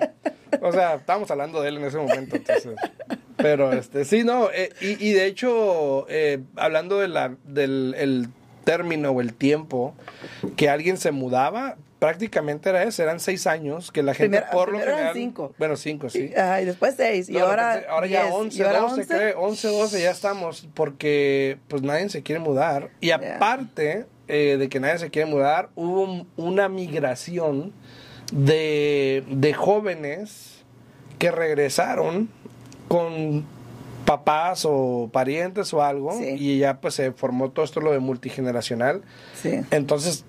O 0.59 0.71
sea, 0.71 0.95
estábamos 0.95 1.29
hablando 1.29 1.61
de 1.61 1.69
él 1.69 1.77
en 1.77 1.83
ese 1.83 1.97
momento, 1.97 2.35
entonces. 2.35 2.73
Pero, 3.37 3.71
este, 3.71 4.05
sí, 4.05 4.23
no, 4.23 4.49
eh, 4.51 4.71
y, 4.81 5.07
y 5.07 5.13
de 5.13 5.27
hecho, 5.27 6.07
eh, 6.09 6.39
hablando 6.55 6.97
de 6.99 7.09
la, 7.09 7.35
del 7.43 7.93
el 7.95 8.29
término 8.63 9.11
o 9.11 9.21
el 9.21 9.35
tiempo 9.35 9.93
que 10.57 10.67
alguien 10.67 10.97
se 10.97 11.11
mudaba, 11.11 11.75
prácticamente 11.99 12.69
era 12.69 12.81
eso, 12.81 13.03
eran 13.03 13.19
seis 13.19 13.45
años 13.45 13.91
que 13.91 14.01
la 14.01 14.15
gente 14.15 14.37
Primero- 14.39 14.51
por 14.51 14.69
lo 14.69 14.79
primero 14.79 14.87
eran 14.97 14.97
general... 15.13 15.15
cinco. 15.15 15.53
Bueno, 15.59 15.75
cinco, 15.75 16.09
sí. 16.09 16.31
Y, 16.33 16.39
ajá, 16.39 16.61
y 16.63 16.65
después 16.65 16.95
seis. 16.97 17.29
Y 17.29 17.33
No, 17.33 17.41
ahora, 17.45 17.75
repente- 17.75 17.91
ahora 17.91 18.07
ya 18.07 18.23
diez, 18.23 18.33
11, 18.33 18.57
y 18.57 18.61
ahora 18.65 18.79
12, 18.79 18.93
11. 19.01 19.15
creo, 19.15 19.39
11, 19.41 19.67
12 19.67 20.01
ya 20.01 20.09
estamos, 20.09 20.67
porque 20.73 21.59
pues 21.67 21.83
nadie 21.83 22.09
se 22.09 22.23
quiere 22.23 22.39
mudar. 22.39 22.89
Y 22.99 23.11
aparte 23.11 24.07
eh, 24.27 24.57
de 24.57 24.69
que 24.69 24.79
nadie 24.79 24.97
se 24.99 25.09
quiere 25.09 25.29
mudar, 25.29 25.69
hubo 25.75 26.01
un- 26.03 26.27
una 26.37 26.67
migración 26.69 27.71
de, 28.31 29.23
de 29.29 29.53
jóvenes 29.53 30.63
que 31.19 31.31
regresaron 31.31 32.29
con 32.87 33.45
papás 34.05 34.65
o 34.67 35.09
parientes 35.11 35.73
o 35.73 35.81
algo 35.81 36.11
Sí. 36.17 36.35
y 36.37 36.59
ya 36.59 36.79
pues 36.79 36.93
se 36.95 37.11
formó 37.11 37.49
todo 37.51 37.65
esto 37.65 37.81
lo 37.81 37.91
de 37.91 37.99
multigeneracional. 37.99 39.01
Sí. 39.41 39.61
Entonces, 39.71 40.25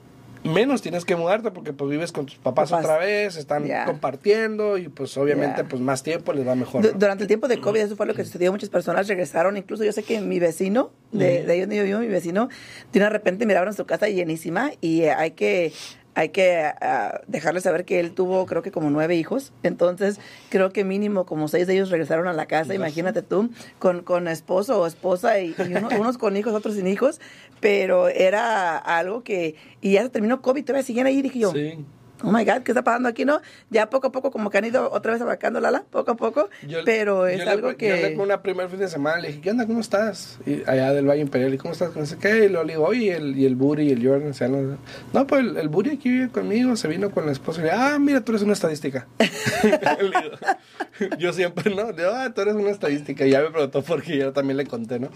menos 0.47 0.83
tienes 0.83 1.05
que 1.05 1.17
mudarte 1.17 1.51
porque 1.51 1.73
pues 1.73 1.91
vives 1.91 2.13
con 2.13 2.27
tus 2.27 2.37
papás, 2.37 2.71
Papás. 2.71 2.85
otra 2.85 2.99
vez, 2.99 3.37
están 3.37 3.67
compartiendo 3.87 4.79
y 4.79 4.89
pues 4.89 5.17
obviamente 5.17 5.65
pues 5.65 5.81
más 5.83 6.03
tiempo 6.03 6.33
les 6.33 6.47
va 6.47 6.55
mejor. 6.55 6.99
Durante 6.99 7.25
el 7.25 7.29
tiempo 7.29 7.49
de 7.49 7.61
COVID, 7.61 7.81
eso 7.81 7.97
fue 7.97 8.07
lo 8.07 8.15
que 8.15 8.25
sucedió. 8.25 8.53
Muchas 8.53 8.69
personas 8.69 9.09
regresaron. 9.09 9.57
Incluso 9.57 9.85
yo 9.85 9.93
sé 9.93 10.03
que 10.03 10.21
mi 10.21 10.39
vecino, 10.39 10.91
de, 11.13 11.45
de 11.45 11.53
ahí 11.53 11.61
donde 11.61 11.77
yo 11.77 11.85
vivo, 11.85 11.99
mi 12.01 12.09
vecino, 12.09 12.49
de 12.93 13.09
repente 13.09 13.47
miraron 13.47 13.75
su 13.75 13.87
casa 13.87 14.09
llenísima 14.09 14.73
y 14.81 15.03
eh, 15.03 15.13
hay 15.13 15.33
que 15.33 15.73
hay 16.17 16.31
que 16.31 16.63
ah, 16.81 17.21
dejarle 17.29 17.61
saber 17.61 17.85
que 17.85 18.01
él 18.01 18.11
tuvo, 18.13 18.45
creo 18.47 18.63
que 18.63 18.73
como 18.73 18.91
nueve 18.91 19.15
hijos. 19.15 19.53
Entonces, 19.63 20.19
creo 20.49 20.73
que 20.73 20.83
mínimo 20.83 21.27
como 21.27 21.47
seis 21.47 21.67
de 21.69 21.75
ellos 21.75 21.91
regresaron 21.91 22.27
a 22.27 22.33
la 22.33 22.47
casa. 22.47 22.75
Imagínate 22.75 23.23
tú, 23.23 23.51
con, 23.79 24.03
con 24.03 24.27
esposo 24.27 24.81
o 24.81 24.87
esposa 24.87 25.39
y, 25.39 25.55
y 25.59 25.75
uno- 25.77 25.89
unos 26.01 26.19
con 26.19 26.37
hijos, 26.37 26.55
otros 26.55 26.75
sin 26.75 26.87
hijos. 26.89 27.21
Pero 27.61 28.09
era 28.09 28.77
algo 28.77 29.23
que... 29.23 29.55
Y 29.81 29.93
ya 29.93 30.03
se 30.03 30.09
terminó 30.09 30.43
COVID, 30.43 30.65
todavía 30.65 30.83
siguen 30.85 31.07
ahí. 31.07 31.23
Dije 31.23 31.39
yo, 31.39 31.53
Sí. 31.53 31.85
Oh 32.23 32.33
my 32.33 32.45
God, 32.45 32.63
¿qué 32.63 32.73
está 32.73 32.83
pasando 32.83 33.09
aquí, 33.09 33.25
no? 33.25 33.41
Ya 33.71 33.91
poco 33.91 34.07
a 34.07 34.13
poco, 34.13 34.31
como 34.31 34.49
que 34.51 34.59
han 34.59 34.65
ido 34.65 34.91
otra 34.91 35.13
vez 35.13 35.21
abarcando 35.21 35.61
Lala, 35.61 35.85
poco 35.91 36.13
a 36.13 36.17
poco, 36.17 36.49
Yo- 36.67 36.79
pero 36.85 37.27
es 37.27 37.39
yo 37.39 37.45
le- 37.45 37.51
algo 37.51 37.73
Yo 37.73 37.93
hablé 37.93 38.09
que. 38.11 38.15
con 38.15 38.25
una 38.25 38.43
primer 38.43 38.69
fin 38.71 38.79
de 38.79 38.89
semana, 38.89 39.19
le 39.19 39.29
dije, 39.29 39.41
¿qué 39.43 39.51
onda? 39.51 39.67
¿Cómo 39.67 39.81
estás? 39.81 40.39
Y 40.47 40.63
allá 40.67 40.93
del 40.95 41.07
Valle 41.07 41.21
Imperial, 41.21 41.53
¿y 41.53 41.59
cómo 41.59 41.73
estás? 41.73 41.95
No 41.95 42.07
sé 42.07 42.17
qué, 42.19 42.45
y 42.45 42.49
le 42.49 42.65
digo, 42.65 42.85
oye, 42.85 43.05
y 43.05 43.09
el, 43.11 43.39
y 43.39 43.45
el 43.45 43.55
Buri 43.57 43.89
y 43.89 43.91
el 43.93 44.07
Jordan, 44.07 44.31
o 44.31 44.35
sea, 44.35 44.49
no, 44.49 44.79
no, 45.13 45.27
pues 45.27 45.43
el, 45.43 45.57
el 45.59 45.69
Buri 45.69 45.91
aquí 45.91 46.09
vive 46.11 46.29
conmigo, 46.31 46.75
se 46.77 46.89
vino 46.89 47.11
con 47.11 47.27
la 47.27 47.33
esposa, 47.33 47.61
y 47.61 47.65
le 47.65 47.71
ah, 47.73 47.99
mira, 47.99 48.23
tú 48.23 48.33
eres 48.33 48.43
una 48.43 48.55
estadística. 48.55 49.07
Digo, 50.99 51.17
yo 51.19 51.33
siempre, 51.33 51.75
¿no? 51.75 51.91
Le 51.93 51.99
digo, 52.03 52.11
ah, 52.15 52.33
tú 52.35 52.41
eres 52.41 52.55
una 52.55 52.71
estadística, 52.71 53.27
y 53.27 53.31
ya 53.31 53.43
me 53.43 53.51
preguntó 53.51 53.83
porque 53.83 54.17
yo 54.17 54.33
también 54.33 54.57
le 54.57 54.67
conté, 54.67 54.99
¿no? 54.99 55.09